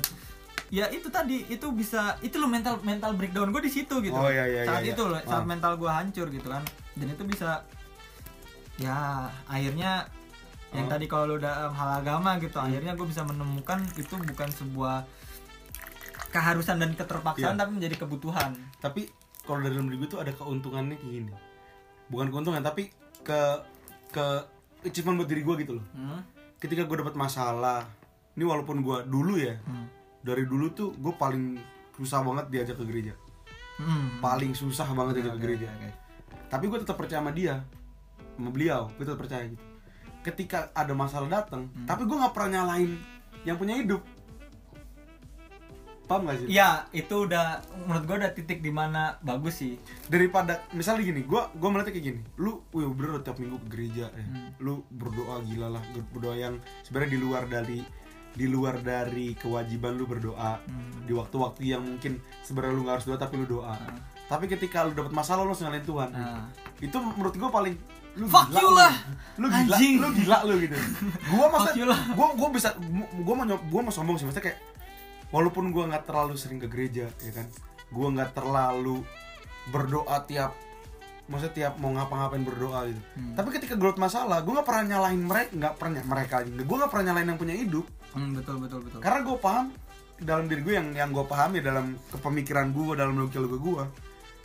[0.69, 4.27] ya itu tadi itu bisa itu lo mental mental breakdown gue di situ gitu Oh,
[4.27, 5.13] iya, iya, saat iya, itu iya.
[5.15, 5.47] loh, saat Ah.
[5.47, 7.63] mental gue hancur gitu kan dan itu bisa
[8.77, 8.97] ya
[9.47, 10.11] akhirnya
[10.71, 10.93] yang Oh.
[10.93, 15.07] tadi kalau lo udah um, hal agama gitu akhirnya gue bisa menemukan itu bukan sebuah
[16.29, 17.61] keharusan dan keterpaksaan Iya.
[17.63, 19.09] tapi menjadi kebutuhan tapi
[19.43, 21.33] kalau dari dalam diri gue tuh ada keuntungannya kayak gini
[22.07, 22.91] bukan keuntungan tapi
[23.23, 23.41] ke
[24.11, 24.25] ke
[24.85, 26.21] achievement buat diri gue gitu loh hmm?
[26.67, 27.87] Ketika gue dapat masalah
[28.35, 29.87] ini walaupun gue dulu ya Hmm.
[30.21, 31.57] dari dulu tuh gue paling
[31.95, 33.15] susah banget diajak ke gereja
[33.77, 34.19] Hmm.
[34.19, 35.91] paling susah banget diajak ke gereja oke.
[36.49, 37.63] tapi gue tetap percaya sama dia
[38.35, 39.63] sama beliau gue tetap percaya gitu
[40.23, 41.87] ketika ada masalah datang Hmm.
[41.87, 42.99] tapi gue nggak pernah nyalain
[43.45, 44.03] yang punya hidup
[46.07, 47.47] paham gak sih ya itu udah
[47.83, 49.75] menurut gue udah titik di mana bagus sih
[50.07, 54.07] daripada misalnya gini gue gue melihatnya kayak gini lu wih bener tiap minggu ke gereja
[54.09, 54.23] ya.
[54.23, 54.55] Hmm.
[54.59, 57.81] lu berdoa gila lah berdoa yang sebenarnya di luar dari
[58.33, 61.03] di luar dari kewajiban lu berdoa Hmm.
[61.03, 63.99] di waktu-waktu yang mungkin sebenarnya lu nggak harus doa tapi lu doa Ah.
[64.27, 66.47] tapi ketika lu dapat masalah lu nyalain Tuhan Nah.
[66.77, 67.75] itu menurut gue paling
[68.15, 68.77] lu Fuck gila you lu.
[68.79, 68.95] lah.
[69.37, 69.95] lu gila Anjing.
[69.99, 70.77] lu gila lu gitu
[71.31, 71.69] gua masa
[72.13, 72.73] gua gua bisa
[73.19, 74.59] gua mau gua mau sombong sih maksudnya kayak
[75.35, 77.47] walaupun gua nggak terlalu sering ke gereja ya kan?
[77.91, 79.03] Gua nggak terlalu
[79.71, 80.55] berdoa tiap
[81.27, 83.03] maksudnya tiap mau ngapa-ngapain berdoa gitu.
[83.19, 83.35] Hmm.
[83.35, 87.05] tapi ketika gue masalah gua nggak pernah nyalahin mereka nggak pernah mereka gua nggak pernah
[87.11, 87.87] nyalahin yang punya hidup.
[88.15, 89.01] Hmm, betul betul betul.
[89.03, 89.67] Karena gue paham
[90.17, 93.85] dalam diri gue yang yang gue pahami dalam kepemikiran gue dalam logika gue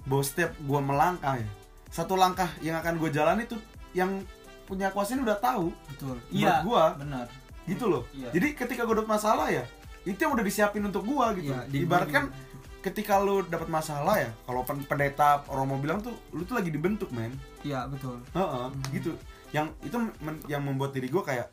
[0.04, 1.48] bahwa setiap gue melangkah ya
[1.92, 3.56] satu langkah yang akan gue jalani itu
[3.96, 4.24] yang
[4.68, 5.68] punya kuasa ini udah tahu.
[5.92, 6.16] Betul.
[6.32, 6.96] Iya gua.
[6.96, 7.28] benar.
[7.68, 8.04] Gitu loh.
[8.16, 8.32] Iya.
[8.34, 9.64] jadi ketika gue dapat masalah ya
[10.04, 11.52] itu yang udah disiapin untuk gue gitu.
[11.70, 12.34] Di- ibaratkan
[12.82, 16.74] ketika lu dapat masalah ya kalau pen- pendeta orang mau bilang tuh lu tuh lagi
[16.74, 17.34] dibentuk men.
[17.62, 18.18] Iya betul.
[18.34, 19.14] Heeh, gitu.
[19.54, 21.48] Yang itu men- yang membuat diri gue kayak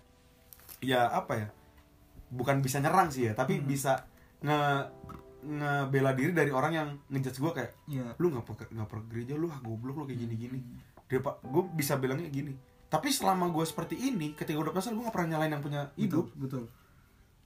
[0.78, 1.48] ya apa ya
[2.30, 4.04] bukan bisa nyerang sih ya tapi bisa
[4.38, 4.58] nge
[5.38, 8.06] ngebela diri dari orang yang ngejudge gue kayak iya.
[8.18, 10.58] Lu nggak pernah nggak pernah gereja lu ah goblok lu kayak gini gini
[11.08, 12.52] dia pak gue bisa bilangnya gini
[12.86, 16.30] tapi selama gue seperti ini ketika udah masalah gue nggak pernah nyalain yang punya hidup
[16.36, 16.68] betul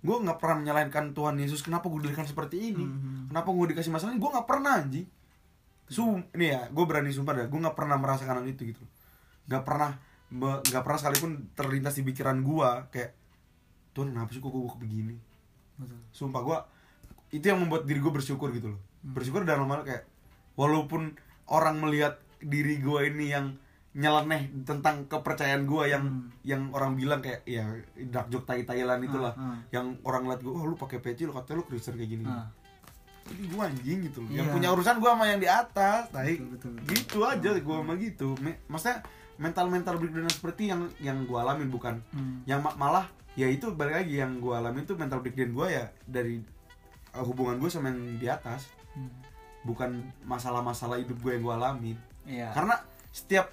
[0.03, 2.82] gue nggak pernah menyalahinkan Tuhan Yesus kenapa gue diberikan seperti ini?
[2.82, 3.30] Mhm.
[3.30, 4.20] kenapa gue dikasih masalah ini?
[4.20, 5.07] Gue nggak pernah anjing
[5.92, 8.82] Sum, ini ya gue berani sumpah dah gue nggak pernah merasakan hal itu gitu.
[9.44, 9.90] Nggak pernah
[10.32, 13.12] nggak pernah sekalipun terlintas di pikiran gue kayak
[13.92, 15.16] Tuhan kenapa sih kok gue begini?
[15.76, 16.00] Betul.
[16.11, 16.59] Sumpah gue
[17.36, 18.80] itu yang membuat diri gue bersyukur gitu loh.
[19.05, 20.09] Bersyukur dalam hal kayak
[20.57, 21.12] walaupun
[21.53, 23.61] orang melihat diri gue ini yang
[23.93, 26.28] nyeleneh tentang kepercayaan gue yang Hmm.
[26.43, 27.68] yang orang bilang kayak ya
[28.07, 29.59] dark joke tai tailan itulah Ah, ah.
[29.68, 32.49] yang orang lihat gue oh lu pakai peci lu katanya lu Kristen kayak gini Ah.
[33.22, 34.53] jadi gue anjing gitu loh yang Iya.
[34.53, 36.88] punya urusan gue sama yang di atas tai Betul, betul, betul.
[36.90, 38.99] gitu aja gue sama gitu Me- maksudnya
[39.34, 42.40] mental mental breakdown seperti yang yang gue alamin bukan Hmm.
[42.45, 45.84] yang ma- malah ya itu balik lagi yang gue alamin tuh mental breakdown gue ya
[46.03, 46.40] dari
[47.12, 49.12] uh, hubungan gue sama yang di atas Hmm.
[49.62, 53.53] bukan masalah-masalah hidup gue yang gue alamin iya karena setiap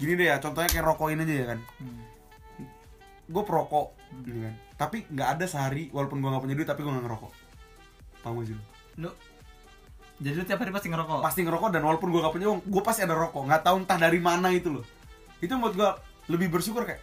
[0.00, 2.00] gini deh ya contohnya kayak rokokin aja ya kan Hmm.
[3.26, 3.86] gue perokok
[4.22, 7.32] gitu kan tapi nggak ada sehari walaupun gue nggak punya duit tapi gue nggak ngerokok
[8.18, 8.64] paham gak sih lu?
[8.98, 9.10] lu
[10.18, 12.82] jadi lu tiap hari pasti ngerokok pasti ngerokok dan walaupun gue gak punya uang gue
[12.82, 14.84] pasti ada rokok nggak tahu entah dari mana itu loh
[15.38, 15.90] itu buat gue
[16.28, 17.00] lebih bersyukur kayak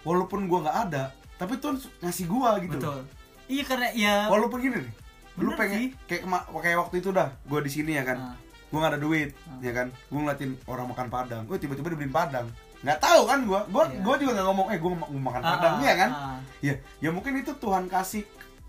[0.00, 3.04] walaupun gue nggak ada tapi Tuhan ngasih gue gitu betul loh.
[3.46, 4.94] iya karena ya walaupun gini nih
[5.36, 5.90] lu Bener pengen sih.
[6.08, 6.22] kayak
[6.56, 8.34] kayak waktu itu dah gue di sini ya kan Ah.
[8.66, 12.46] Gue nggak ada duit ya kan gue ngeliatin orang makan padang gue tiba-tiba dibeliin padang
[12.78, 14.00] nggak tahu kan gue gue Iya.
[14.00, 16.38] gue juga nggak ngomong eh gue mau makan Ah, padang ah, ya kan ah.
[16.60, 18.22] ya ya mungkin itu Tuhan kasih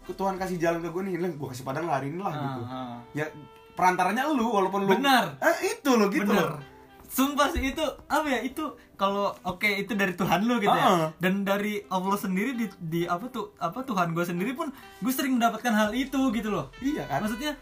[0.07, 2.61] Tuhan kasih jalan ke gue nih gue kasih padang lah hari ini lah Ah, gitu
[2.63, 2.97] ah.
[3.13, 3.25] ya
[3.73, 5.37] perantaranya lu walaupun lu Benar.
[5.39, 6.45] eh itu lo gitu Bener.
[6.47, 6.61] loh
[7.07, 8.59] Sumpah sih itu apa ya itu
[8.93, 11.07] kalau oke itu dari Tuhan lu gitu Ah.
[11.07, 15.09] ya dan dari Allah sendiri di, di apa tuh apa Tuhan gue sendiri pun gue
[15.09, 17.55] sering mendapatkan hal itu gitu loh iya kan maksudnya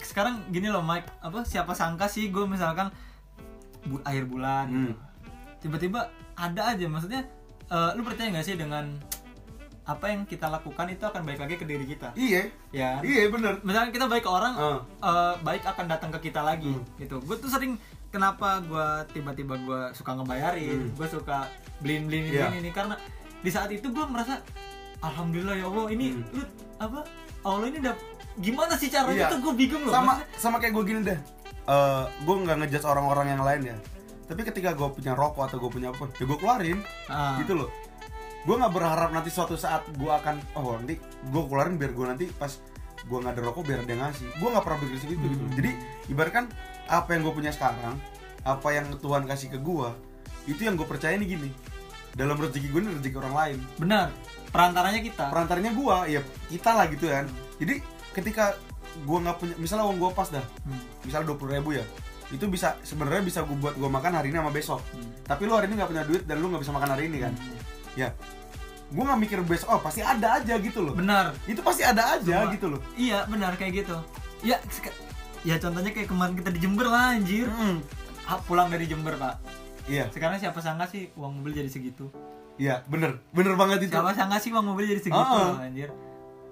[0.00, 2.88] sekarang gini loh Mike apa siapa sangka sih gue misalkan
[3.82, 4.78] bu, akhir bulan gitu.
[4.86, 4.94] Hmm.
[5.58, 6.00] tiba-tiba
[6.34, 7.22] ada aja maksudnya
[7.66, 8.96] eh, lu percaya nggak sih dengan
[9.82, 13.58] apa yang kita lakukan itu akan baik lagi ke diri kita iya ya iya bener
[13.60, 14.78] misalnya kita baik ke orang Ah.
[15.02, 16.84] eh, baik akan datang ke kita lagi Hmm.
[16.96, 17.74] gitu gue tuh sering
[18.08, 20.94] kenapa gue tiba-tiba gue suka ngebayarin Hmm.
[20.94, 21.50] gue suka
[21.80, 22.46] beliin beliin Iya.
[22.48, 22.94] ini ini karena
[23.40, 24.38] di saat itu gue merasa
[25.00, 26.22] alhamdulillah ya allah ini Hmm.
[26.30, 26.42] lu
[26.78, 27.00] apa
[27.42, 27.94] allah ini udah
[28.40, 29.28] gimana sih caranya?
[29.28, 29.32] Iya.
[29.32, 29.92] tuh gue bingung loh.
[29.92, 31.18] Sama Maksudnya- sama kayak gue gini deh.
[31.62, 33.76] Eh gue nggak ngejudge orang-orang yang lain ya.
[34.26, 36.78] Tapi ketika gue punya rokok atau gue punya apa ya gue keluarin.
[37.06, 37.38] Ah.
[37.38, 37.70] gitu loh.
[38.40, 42.24] Gue nggak berharap nanti suatu saat gue akan oh nanti gue keluarin biar gue nanti
[42.30, 42.50] pas
[43.00, 44.28] gue nggak ada rokok biar yang ngasih.
[44.36, 45.54] Gue nggak pernah berpikir segitu gitu Hmm.
[45.54, 45.70] jadi
[46.08, 46.44] ibaratkan
[46.86, 47.94] apa yang gue punya sekarang
[48.40, 49.92] apa yang Tuhan kasih ke gua
[50.44, 51.50] itu yang gue percaya nih gini.
[52.10, 53.58] Dalam rezeki gue ini rezeki orang lain.
[53.76, 54.08] Benar.
[54.50, 55.28] Perantaranya kita.
[55.28, 56.18] Perantaranya gua ya
[56.48, 57.28] kita lah gitu kan.
[57.60, 57.78] Jadi
[58.12, 58.54] ketika
[59.02, 60.82] gua nggak punya misalnya uang gua pas dah Hmm.
[61.02, 61.84] misalnya dua puluh ribu ya
[62.30, 64.78] itu bisa sebenarnya bisa gue buat gua makan hari ini sama besok.
[64.94, 65.10] Hmm.
[65.24, 67.32] tapi lu hari ini nggak punya duit dan lu nggak bisa makan hari ini kan?
[67.94, 68.14] Ya
[68.90, 70.94] gua nggak mikir besok oh pasti ada aja gitu loh.
[70.94, 71.34] Benar.
[71.44, 72.80] Itu pasti ada aja Cuma- gitu loh.
[72.94, 73.96] Iya benar kayak gitu.
[74.42, 74.58] Ya
[75.42, 77.46] ya contohnya kayak kemarin kita di Jember lah anjir.
[77.46, 77.78] Mm.
[78.26, 79.42] Ah, pulang dari Jember pak.
[79.90, 80.06] Iya.
[80.10, 82.14] Sekarang siapa sangka sih uang mobil jadi segitu?
[82.56, 83.18] Iya bener.
[83.30, 83.90] Bener banget itu.
[83.90, 85.58] Siapa sangka sih uang mobil jadi segitu Ah.
[85.58, 85.90] anjir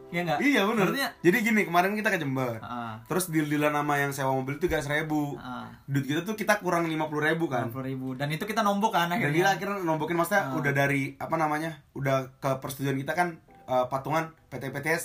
[0.09, 2.57] ya enggak iya Maksudnya, jadi gini kemarin kita ke Jember.
[2.59, 6.33] Ah, terus deal dealan nama yang sewa mobil itu tiga ribu ah, duit kita tuh
[6.33, 7.69] kita kurang lima puluh ribu kan.
[7.69, 8.15] puluh ribu.
[8.15, 10.57] Dan itu kita nombok kan dan kita akhirnya akhirnya nombokin maksudnya Ah.
[10.57, 15.03] udah dari apa namanya udah ke persetujuan kita kan eh, patungan PT PTS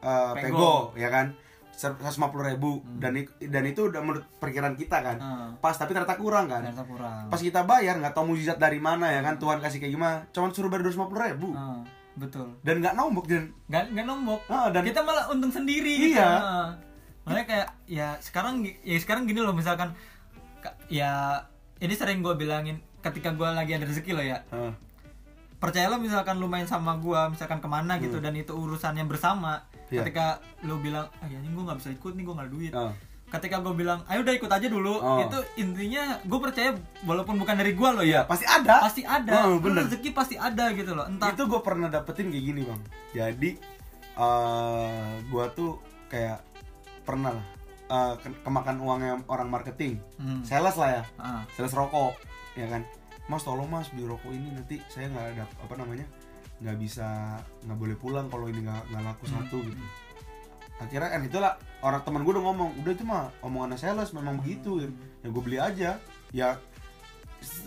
[0.00, 0.54] eh, Pego.
[0.54, 1.34] Pego ya kan?
[1.72, 2.80] Seratus lima puluh ribu.
[2.94, 5.18] Dan i- dan itu udah menurut perkiraan kita kan.
[5.18, 5.50] Ah.
[5.58, 6.62] pas tapi ternyata kurang kan.
[6.62, 7.28] Ternyata kurang.
[7.28, 10.16] Pas kita bayar nggak tahu mujizat dari mana ya kan Tuhan kasih kayak gimana.
[10.30, 10.94] Cuman suruh bayar dua
[11.26, 11.50] ribu.
[11.52, 11.82] Ah,
[12.16, 16.16] betul dan nggak nombok dan nggak nggak nombok Ah, dan kita malah untung sendiri gitu.
[16.16, 16.24] Iya.
[16.26, 16.68] Heeh.
[17.22, 19.92] makanya kayak ya sekarang ya sekarang gini loh misalkan
[20.58, 21.42] ka- ya
[21.76, 24.72] ini sering gue bilangin ketika gue lagi ada rezeki loh ya Ah,
[25.56, 29.88] percayalah misalkan lu main sama gua misalkan ke mana gitu dan itu urusannya bersama Hmm.
[29.88, 30.00] Iya.
[30.02, 30.26] ketika
[30.62, 32.92] lu bilang ah ya ini gua nggak bisa ikut nih gua nggak ada duit ah.
[33.26, 35.18] Ketika gue bilang ayo udah ikut aja dulu Oh.
[35.18, 36.70] itu intinya gue percaya
[37.02, 38.22] walaupun bukan dari gua loh ya.
[38.24, 38.80] Pasti ada.
[38.80, 39.44] Pasti ada.
[39.44, 39.84] Oh, bener.
[39.84, 41.04] rezeki pasti ada gitu loh.
[41.04, 42.80] Entah itu gue pernah dapetin kayak gini bang.
[43.12, 43.50] Jadi
[44.16, 46.40] eh gue tuh kayak
[47.02, 47.46] pernah lah
[47.86, 49.98] eh, ke- kemakan uangnya orang marketing.
[50.16, 50.42] Hmm.
[50.42, 51.02] sales lah ya.
[51.16, 52.14] Ah, sales rokok
[52.54, 52.82] ya kan?
[53.26, 56.06] Mas tolong mas beli rokok ini nanti saya nggak ada apa namanya
[56.56, 59.82] nggak bisa nggak boleh pulang kalau ini nggak nggak laku satu gitu
[60.76, 64.84] akhirnya kan itulah orang teman gue udah ngomong udah itu mah omongannya sales memang begitu.
[65.22, 65.90] Ya gue beli aja.
[66.30, 66.48] Ya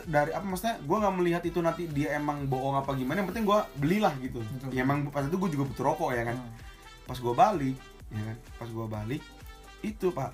[0.06, 3.46] dari apa maksudnya gue nggak melihat itu nanti dia emang bohong apa gimana yang penting
[3.48, 4.42] gue belilah gitu.
[4.42, 4.70] Betul.
[4.74, 6.38] ya emang pas itu gue juga butuh rokok ya kan?
[6.38, 6.52] Ah.
[7.06, 7.78] pas gue balik
[8.10, 8.38] ya kan?
[8.58, 9.22] Pas gue balik
[9.80, 10.32] itu pak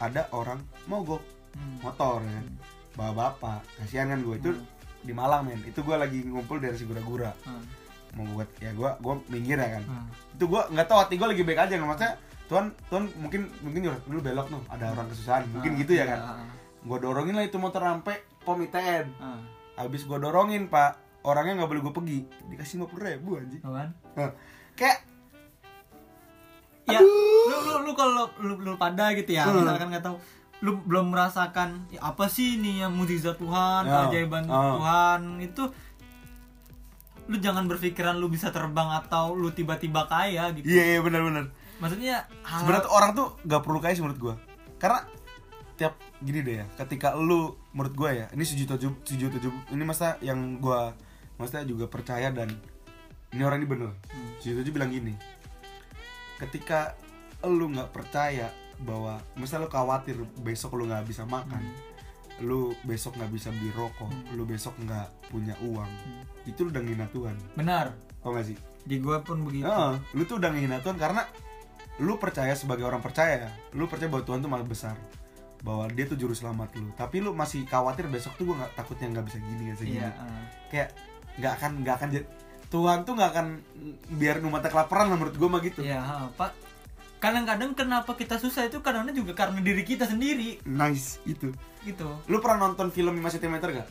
[0.00, 1.22] ada orang mogok
[1.54, 1.78] Hmm.
[1.86, 2.46] motor ya kan?
[2.94, 4.66] Bawa bapak kasihan kan gue itu Hmm.
[5.02, 5.62] di Malang men.
[5.62, 7.62] Itu gue lagi ngumpul dari si gura-gura Ah,
[8.14, 9.82] mau buat ya gue gue minggir ya kan.
[9.84, 10.06] Ah.
[10.30, 13.80] itu gue nggak tahu hati gue lagi baik aja nggak maksudnya Tuhan Tuhan mungkin mungkin
[13.82, 15.42] nyuruh dulu belok tuh ada orang kesusahan.
[15.48, 16.18] Mungkin Ah, gitu ya iya, kan.
[16.20, 16.46] Ah,
[16.80, 19.40] gue dorongin lah itu motor sampai pom ITN ah.
[19.76, 22.18] habis gue dorongin pak orangnya nggak boleh gue pergi.
[22.48, 23.60] Dikasih lima puluh ribu anjing.
[23.60, 23.88] Kan?
[24.14, 24.30] Nah,
[24.74, 24.98] kayak
[26.84, 29.64] ya lu lu lu kalau lu, lu pada gitu ya Hmm.
[29.64, 30.16] misalkan nggak tahu
[30.60, 34.08] lu belum merasakan ya, apa sih ini yang mukjizat Tuhan Ya.
[34.08, 34.76] keajaiban Ah.
[34.76, 35.20] Tuhan?
[35.38, 35.72] Itu
[37.24, 40.64] lu jangan berpikiran lu bisa terbang atau lu tiba-tiba kaya gitu.
[40.68, 41.48] Iya iya benar-benar
[41.82, 44.34] maksudnya hal sebenarnya orang tuh gak perlu kaya sih menurut gue
[44.78, 45.02] karena
[45.74, 49.82] tiap gini deh ya ketika lu menurut gue ya ini sejuta tujuh sejuta tujuh ini
[49.82, 50.80] masa yang gue
[51.34, 52.46] maksudnya juga percaya dan
[53.34, 53.90] ini orang ini bener.
[53.90, 54.30] Hmm.
[54.38, 55.18] sejuta tujuh bilang gini
[56.38, 56.94] ketika
[57.42, 61.62] lu nggak percaya bahwa misalnya lu khawatir besok lu nggak bisa makan
[62.42, 65.90] lu besok nggak bisa beli rokok lu besok nggak punya uang.
[66.48, 67.36] Itu lu udah ngina Tuhan.
[67.54, 67.94] Benar.
[68.24, 68.56] Tau gak sih?
[68.88, 69.68] Di gua pun begitu.
[69.68, 71.28] Heeh, lu tuh udah ngehina Tuhan karena
[72.00, 74.96] lu percaya sebagai orang percaya ya, lu percaya bahwa Tuhan tuh maha besar.
[75.60, 76.88] Bahwa dia tuh juru selamat lu.
[76.96, 80.00] Tapi lu masih khawatir besok tuh gue nggak takutnya nggak bisa gini nggak bisa gini.
[80.00, 80.44] Iya ah.
[80.72, 80.88] kayak
[81.36, 82.08] nggak akan nggak akan
[82.72, 83.46] Tuhan tuh nggak akan
[84.18, 85.80] biar umatnya kelaparan lah menurut gue mah gitu.
[85.84, 86.63] Iya ah, pak
[87.24, 91.48] kadang-kadang kenapa kita susah itu kadang-kadang juga karena diri kita sendiri nice itu
[91.82, 93.88] gitu lu pernah nonton film 5 cm gak?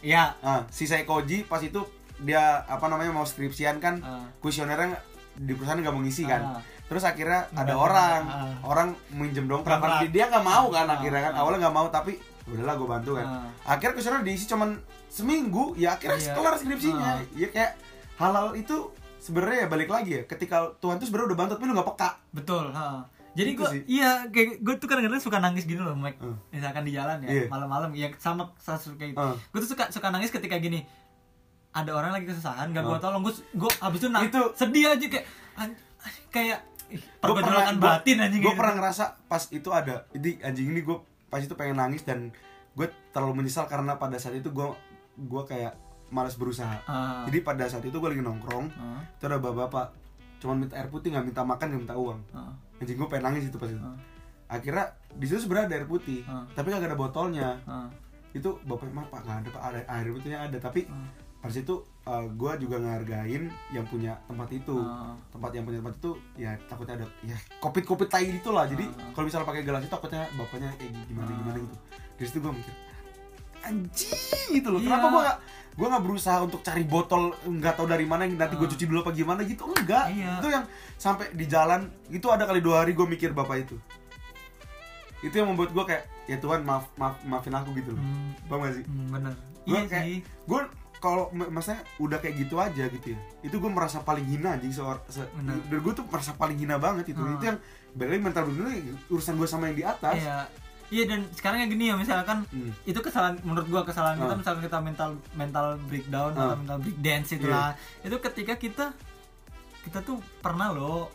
[0.00, 1.84] ya Ah, si Saikoji pas itu
[2.18, 4.24] dia apa namanya mau skripsian kan Ah.
[4.38, 4.96] kuesionernya
[5.34, 6.60] di perusahaan nggak mau ngisi kan Ah.
[6.84, 8.52] terus akhirnya ada Nggak, orang ah.
[8.62, 10.08] orang minjem dong Prak-prak.
[10.08, 11.40] dia nggak mau kan Ah, akhirnya kan ah.
[11.40, 12.12] awalnya nggak mau tapi
[12.46, 13.48] udahlah gue bantu kan Ah.
[13.66, 14.76] akhirnya kuesioner diisi cuman
[15.08, 16.32] seminggu ya akhirnya Iya.
[16.32, 17.24] kelar skripsinya Ah.
[17.34, 17.72] ya kayak
[18.14, 18.76] halal itu
[19.24, 22.10] sebenarnya ya balik lagi ya ketika Tuhan tuh sebenarnya udah bantu tapi lu nggak peka
[22.30, 23.08] betul ha.
[23.32, 26.36] jadi Itu gue iya kayak gue tuh kadang-kadang suka nangis gini loh Mike Hmm.
[26.50, 27.46] misalkan di jalan ya Iya.
[27.48, 29.36] malam-malam ya sama kayak gitu Hmm.
[29.40, 30.84] gue tuh suka suka nangis ketika gini
[31.72, 33.02] ada orang lagi kesusahan gak gue Hmm.
[33.02, 35.78] tolong gue gue abis itu nangis Itu- sedih aja kayak an-
[36.28, 36.60] kayak
[37.18, 38.60] pergolakan batin anjing Gue gitu.
[38.60, 40.96] pernah ngerasa pas itu ada Jadi anjing ini gue
[41.26, 42.30] pas itu pengen nangis dan
[42.72, 44.66] gue terlalu menyesal karena pada saat itu gue
[45.16, 45.74] gue kayak
[46.14, 46.78] malas berusaha.
[46.84, 47.26] Ah.
[47.26, 49.02] Jadi pada saat itu gue lagi nongkrong, Ah.
[49.02, 49.90] itu ada bapak-bapak
[50.38, 52.20] cuman minta air putih nggak minta makan nggak minta uang.
[52.30, 52.54] Ah.
[52.78, 53.80] Anjing gue pengen nangis itu pas itu.
[53.80, 53.98] Ah.
[54.46, 56.46] Akhirnya di situ sebenarnya ada air putih, Ah.
[56.54, 57.58] tapi kagak ada botolnya.
[57.64, 57.90] Ah.
[58.30, 61.10] Itu bapaknya mah pak nggak ada pak ada air putihnya ada tapi Ah.
[61.40, 65.16] pas itu gue juga ngehargain yang punya tempat itu Ah.
[65.28, 68.84] tempat yang punya tempat itu ya takutnya ada ya kopit kopit tai itu lah jadi
[68.86, 69.10] Ah.
[69.10, 71.36] kalau misalnya pakai gelas itu takutnya bapaknya kayak gimana Ah.
[71.36, 71.76] gimana gitu
[72.14, 72.74] dari situ gue mikir
[73.62, 74.86] anjing gitu loh Iya.
[74.86, 75.38] kenapa gue gak
[75.74, 78.70] gue nggak berusaha untuk cari botol nggak tahu dari mana yang nanti gue Ah.
[78.70, 79.66] cuci dulu apa gimana gitu.
[79.66, 80.06] Enggak.
[80.08, 80.38] Iya.
[80.38, 80.64] itu yang
[80.94, 83.76] sampai di jalan itu ada kali dua hari gue mikir bapak itu.
[85.20, 88.00] Itu yang membuat gue kayak ya Tuhan maaf maaf maafin aku gitu loh.
[88.00, 88.84] Hmm, gak sih?
[88.84, 90.18] Hmm, bener Gua iya kayak- sih.
[90.22, 90.60] gue
[90.98, 95.04] kalau maksudnya udah kayak gitu aja gitu ya itu gue merasa paling hina anjing seor
[95.06, 97.18] se dan gue tuh merasa paling hina banget itu.
[97.18, 97.34] Ah.
[97.34, 97.58] itu yang
[97.92, 98.72] balik mental bener
[99.06, 100.16] urusan gue sama yang di atas.
[100.16, 100.48] Iya
[100.94, 102.70] iya dan sekarang kayak gini ya misalkan Hmm.
[102.82, 104.38] itu kesalahan menurut gua kesalahan kita Ah.
[104.38, 106.40] misalkan kita mental mental breakdown Ah.
[106.44, 108.84] atau mental break dance itulah itu ketika kita
[109.82, 111.10] kita tuh pernah loh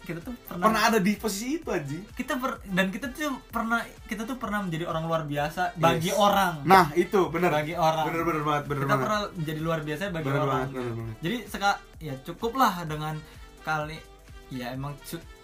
[0.00, 2.04] kita tuh pernah, pernah ada di posisi itu anjing.
[2.12, 6.20] Kita per- dan kita tuh pernah kita tuh pernah menjadi orang luar biasa bagi Yes.
[6.20, 6.60] orang.
[6.62, 7.48] Nah itu bener.
[7.48, 8.04] Bagi orang.
[8.06, 9.00] Bener bener banget bener kita banget.
[9.02, 10.52] pernah menjadi luar biasa bagi Bener orang.
[10.60, 13.14] banget, bener jadi seka ya cukuplah dengan
[13.62, 13.96] kali
[14.48, 14.92] ya emang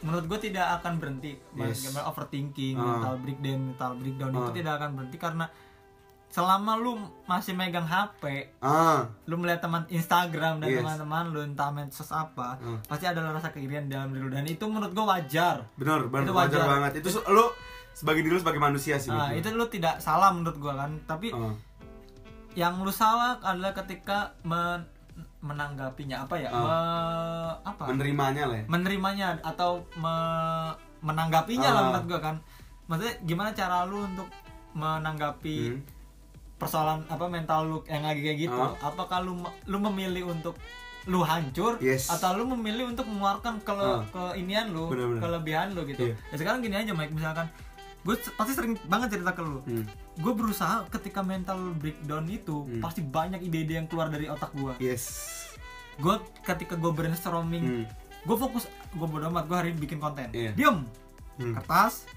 [0.00, 1.92] menurut gue tidak akan berhenti Yes.
[1.96, 2.84] overthinking Ah.
[3.00, 4.54] mental breakdown mental breakdown itu Ah.
[4.54, 5.46] tidak akan berhenti karena
[6.26, 6.94] selama lu
[7.24, 10.78] masih megang HP ah lu melihat teman Instagram dan Yes.
[10.78, 12.78] teman-teman lu entah medsos apa Ah.
[12.84, 16.32] pasti ada rasa keirian dalam diri lu dan itu menurut gue wajar bener Itu wajar,
[16.32, 16.62] wajar.
[16.68, 17.46] banget itu lu
[17.90, 20.90] sebagai diri lu sebagai manusia sih nah, menurut itu lu tidak salah menurut gue kan
[21.04, 21.28] tapi.
[21.30, 21.56] Ah.
[22.52, 24.86] yang lu salah adalah ketika men-
[25.40, 26.60] menanggapinya apa ya Ah.
[26.60, 31.86] Me- apa menerimanya lah ya menerimanya atau me- menanggapinya lah Ah.
[31.90, 32.36] menurut gua kan
[32.86, 34.28] maksudnya gimana cara lu untuk
[34.74, 35.80] menanggapi Hmm.
[36.56, 38.72] persoalan apa mental lu yang lagi kayak gitu Ah.
[38.82, 39.32] apakah lu
[39.64, 40.54] lu memilih untuk
[41.04, 42.12] lu hancur Yes.
[42.12, 44.04] atau lu memilih untuk mengeluarkan ke Ah.
[44.06, 45.20] keinian lu Bener-bener.
[45.20, 46.14] kelebihan lu gitu Iya.
[46.26, 47.48] ya sekarang gini aja Mike misalkan
[48.00, 49.84] gue pasti sering banget cerita ke lu Hmm.
[50.14, 52.80] gue berusaha ketika mental breakdown itu Hmm.
[52.80, 55.36] pasti banyak ide-ide yang keluar dari otak gue yes
[55.96, 57.84] gue ketika gue brainstorming Hmm.
[58.22, 60.52] gue fokus gue bodo amat gue hari ini bikin konten Iya.
[60.52, 60.88] diem
[61.36, 61.52] Hmm.
[61.54, 62.08] kertas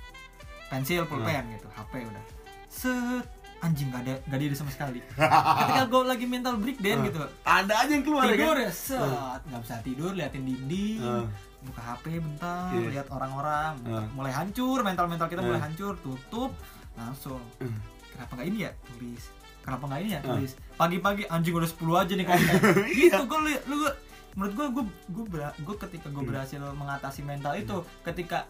[0.70, 1.54] pensil pulpen Hmm.
[1.54, 2.24] gitu hp udah
[2.66, 3.28] set
[3.60, 5.00] anjing gak ada gak ada ide sama sekali
[5.60, 7.06] ketika gue lagi mental breakdown Ah.
[7.06, 11.28] gitu ada aja yang keluar tidur ya ya set nggak bisa tidur liatin dinding Ah.
[11.64, 12.88] Buka hp bentar Iya.
[12.92, 14.06] lihat orang-orang Ah.
[14.12, 15.66] mulai hancur mental mental kita mulai Ah.
[15.66, 16.52] hancur tutup
[16.94, 17.80] langsung Hmm.
[18.10, 19.24] kenapa nggak ini ya tulis
[19.60, 20.26] kenapa nggak ini ya Ah.
[20.30, 22.54] tulis pagi-pagi anjing udah 10 aja nih konten
[22.90, 23.10] Iya.
[23.10, 23.98] gitu gue lu gua-
[24.34, 25.26] menurut gue gue gue
[25.58, 26.30] gue ketika gue Hmm.
[26.30, 28.46] berhasil mengatasi mental itu ketika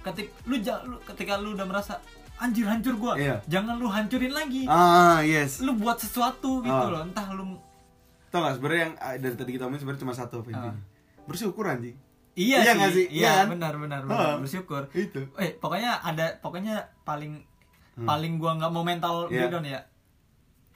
[0.00, 1.96] ketik lu, lu ketika lu udah merasa
[2.36, 3.36] anjir hancur gue Iya.
[3.46, 6.90] jangan lu hancurin lagi ah yes lu buat sesuatu gitu Ah.
[6.90, 7.56] loh entah lu
[8.28, 10.74] tau gak sebenarnya yang dari tadi kita omongin sebenarnya cuma satu apa Ah.
[11.24, 11.94] bersyukur anjing
[12.34, 13.06] iya, Iya sih, sih?
[13.10, 13.46] iya Iya kan?
[13.50, 17.42] benar benar benar bersyukur itu eh pokoknya ada pokoknya paling
[17.94, 18.04] Hmm.
[18.04, 19.46] paling gua nggak mau mental Iya.
[19.46, 19.80] breakdown ya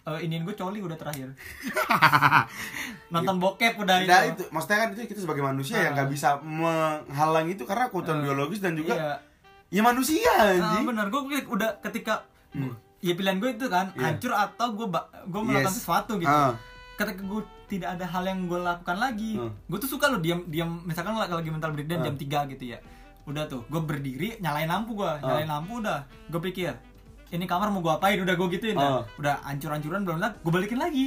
[0.06, 1.36] Eh iniin gue coli udah terakhir
[3.12, 5.82] nonton bokep udah, Nah itu itu, maksudnya kan itu kita sebagai manusia Ah.
[5.82, 8.24] yang nggak bisa menghalang itu karena kebutuhan Ah.
[8.24, 9.12] biologis dan juga iya.
[9.70, 10.84] ya manusia anjing.
[10.86, 12.72] benar gue udah ketika Hmm.
[12.98, 14.00] ya pilihan gue itu kan Iya.
[14.06, 14.86] hancur atau gue
[15.26, 15.78] gue melakukan Yes.
[15.78, 16.56] sesuatu gitu Ah.
[16.98, 19.54] Ketika gue tidak ada hal yang gue lakukan lagi Hmm.
[19.64, 22.04] gue tuh suka loh diam diam misalkan lagi lagi mental breakdown Ah.
[22.04, 22.78] jam 3 gitu ya
[23.24, 25.20] udah tuh gue berdiri nyalain lampu gue Ah.
[25.20, 26.74] nyalain lampu udah gue pikir
[27.28, 28.90] ini kamar mau gue apain udah gue gituin dah.
[28.90, 29.02] Ah.
[29.14, 31.06] udah hancur-hancuran belum lah gue balikin lagi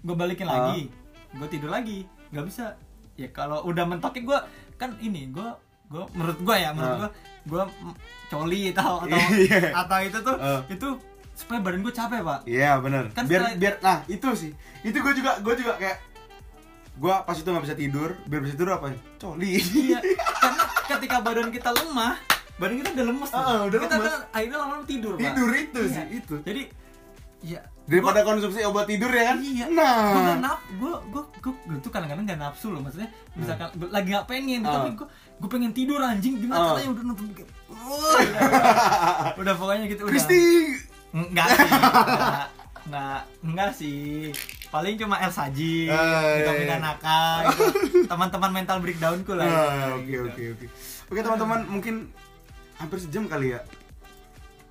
[0.00, 0.52] gue balikin Ah.
[0.58, 0.90] lagi
[1.30, 2.74] gue tidur lagi nggak bisa
[3.14, 4.38] ya kalau udah mentoknya gue
[4.74, 5.48] kan ini gue
[5.86, 7.10] gue menurut gue ya menurut gue
[7.46, 7.94] gue mm,
[8.26, 9.60] coli atau atau Iya.
[9.76, 10.60] atau itu tuh Ah.
[10.66, 10.88] itu
[11.42, 13.04] supaya badan gue capek pak Iya benar.
[13.10, 14.52] Kan biar setelah- biar nah itu sih.
[14.80, 15.98] Itu gue juga gue juga kayak
[16.94, 18.86] gue pas itu nggak bisa tidur, biar bisa tidur apa?
[18.88, 18.98] ya?
[19.18, 19.58] Coli.
[19.58, 19.98] iya
[20.42, 22.14] karena ketika badan kita lemah
[22.54, 23.40] badan kita udah lemes tuh.
[23.40, 24.06] Ah, udah kita lemes.
[24.06, 25.90] kan akhirnya lama-lama tidur pak tidur itu Iya.
[25.90, 26.34] sih itu.
[26.40, 26.62] jadi
[27.42, 29.42] ya Daripada konsumsi obat tidur ya kan?
[29.42, 29.66] Iya.
[29.66, 30.14] gue Nah.
[30.14, 34.26] gak naf gue gue gue tuh kadang-kadang gak nafsu loh maksudnya misalkan gua lagi gak
[34.26, 34.68] pengen Hmm.
[34.68, 34.74] Ah.
[34.78, 35.06] tapi gue
[35.40, 36.66] gue pengen tidur anjing gimana Ah.
[36.70, 38.42] caranya udah nonton kayak Wah, udah,
[39.42, 40.42] udah pokoknya gitu udah Kristi.
[41.12, 42.46] Enggak sih enggak
[42.82, 44.00] enggak enggak sih
[44.68, 46.76] paling cuma El Saji Ah, vitamin iya.
[46.76, 48.08] Anaka gitu.
[48.08, 50.24] teman-teman mental breakdownku lah Ah, Oke gitu.
[50.26, 50.66] oke oke.
[51.06, 51.94] Oke teman-teman mungkin
[52.74, 53.60] hampir sejam kali ya.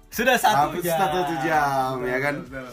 [0.09, 2.35] sudah satu Hampir jam satu jam, ya kan?
[2.43, 2.67] Betul.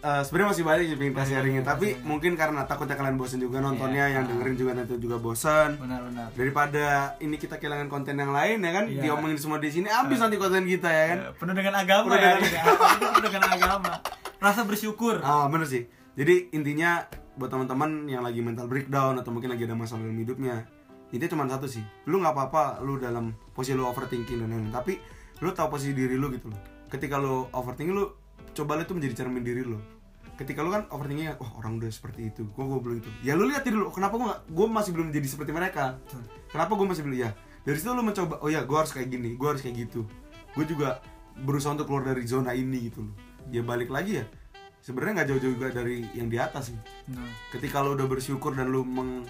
[0.00, 2.08] Eh, sebenarnya masih banyak yang pengen kita sharingin banyak, tapi banyak.
[2.08, 4.14] mungkin karena takutnya kalian bosen juga nontonnya Iya.
[4.16, 5.76] yang dengerin juga nanti juga bosen.
[5.76, 6.86] Benar-benar daripada
[7.18, 8.84] ini kita kehilangan konten yang lain ya kan?
[8.86, 9.02] Iya.
[9.02, 11.18] diomongin semua di sini habis nanti konten kita ya kan?
[11.20, 12.32] Eh, penuh dengan agama Penuh ya.
[12.34, 12.64] dengan-
[13.12, 13.92] penuh dengan agama.
[14.38, 15.20] Rasa bersyukur.
[15.20, 15.84] Ah bener sih.
[16.12, 20.64] Jadi intinya buat teman-teman yang lagi mental breakdown atau mungkin lagi ada masalah dalam hidupnya
[21.10, 21.84] intinya cuma satu sih.
[22.06, 24.96] Lu nggak apa-apa lu dalam posisi lu overthinking dan lain-lain tapi
[25.38, 26.56] lu tahu posisi diri lu gitu loh.
[26.88, 28.08] Ketika lu overthinking lu
[28.52, 29.78] coba lu itu menjadi cermin diri lu.
[30.36, 32.48] Ketika lu kan overthinkingnya wah orang udah seperti itu.
[32.56, 35.26] Gua gua belum itu ya lu lihat dulu kenapa gua nggak gua masih belum jadi
[35.28, 36.00] seperti mereka?
[36.48, 37.18] Kenapa gua masih belum?
[37.20, 37.30] Ya
[37.60, 40.08] dari situ lu mencoba oh ya gua harus kayak gini gua harus kayak gitu.
[40.56, 40.88] Gua juga
[41.40, 43.14] berusaha untuk keluar dari zona ini gitu loh.
[43.52, 44.24] Ya balik lagi ya
[44.80, 46.78] sebenarnya nggak jauh-jauh juga dari yang di atas sih.
[47.12, 49.28] Nah, ketika lu udah bersyukur dan lu meng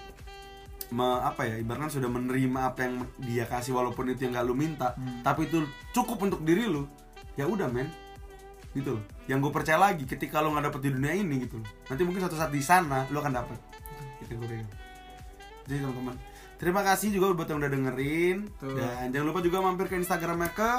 [0.91, 4.51] me- apa ya ibaratnya sudah menerima apa yang dia kasih walaupun itu yang gak lu
[4.51, 5.23] minta Hmm.
[5.23, 5.63] tapi itu
[5.95, 6.83] cukup untuk diri lu
[7.39, 7.87] ya udah men
[8.71, 9.03] gitu loh.
[9.27, 11.67] Yang gue percaya lagi ketika lu nggak dapet di dunia ini gitu loh.
[11.87, 13.57] Nanti mungkin suatu saat di sana lu akan dapet.
[14.23, 14.69] Itu yang gue pegang
[15.61, 16.15] jadi teman-teman
[16.57, 18.37] terima kasih juga buat yang udah dengerin.
[18.59, 18.77] Tuh.
[18.77, 20.71] dan jangan lupa juga mampir ke instagramnya ke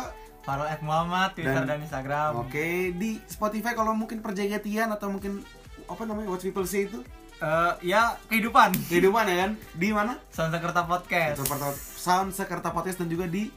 [0.42, 2.30] Farol F Muhammad Twitter Dan- dan, Instagram.
[2.46, 5.42] Oke di spotify kalau mungkin perjagetian atau mungkin
[5.86, 7.02] apa namanya watch people say itu?
[7.42, 8.70] Eh, ya kehidupan.
[8.86, 9.50] Kehidupan ya kan?
[9.74, 10.18] Di mana?
[10.30, 11.42] Sound Sekerta Podcast.
[11.42, 13.50] Sekerta Sound Sekerta Podcast dan juga di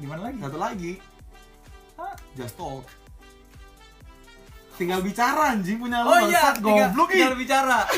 [0.00, 0.38] di mana lagi?
[0.40, 0.92] Satu lagi.
[2.00, 2.16] Hah?
[2.32, 3.01] Just Talk.
[4.74, 7.20] Tinggal bicara anjing punya lu oh iya tinggal, goblok ih.
[7.20, 7.78] tinggal bicara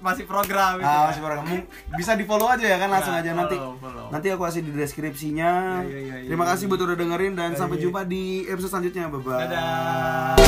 [0.00, 1.20] masih program itu Ah, ya.
[1.20, 1.44] masih.
[1.44, 3.52] Mu- Bisa di follow aja ya kan langsung Ya, aja nanti.
[3.54, 4.08] follow, follow.
[4.08, 5.52] Nanti aku kasih di deskripsinya.
[5.78, 6.70] Ya, ya, ya, ya, Terima ya, kasih ya.
[6.70, 7.82] buat udah dengerin dan Ya, sampai ya.
[7.84, 9.04] jumpa di episode selanjutnya.
[9.06, 9.44] Bye bye.
[9.44, 10.40] dadah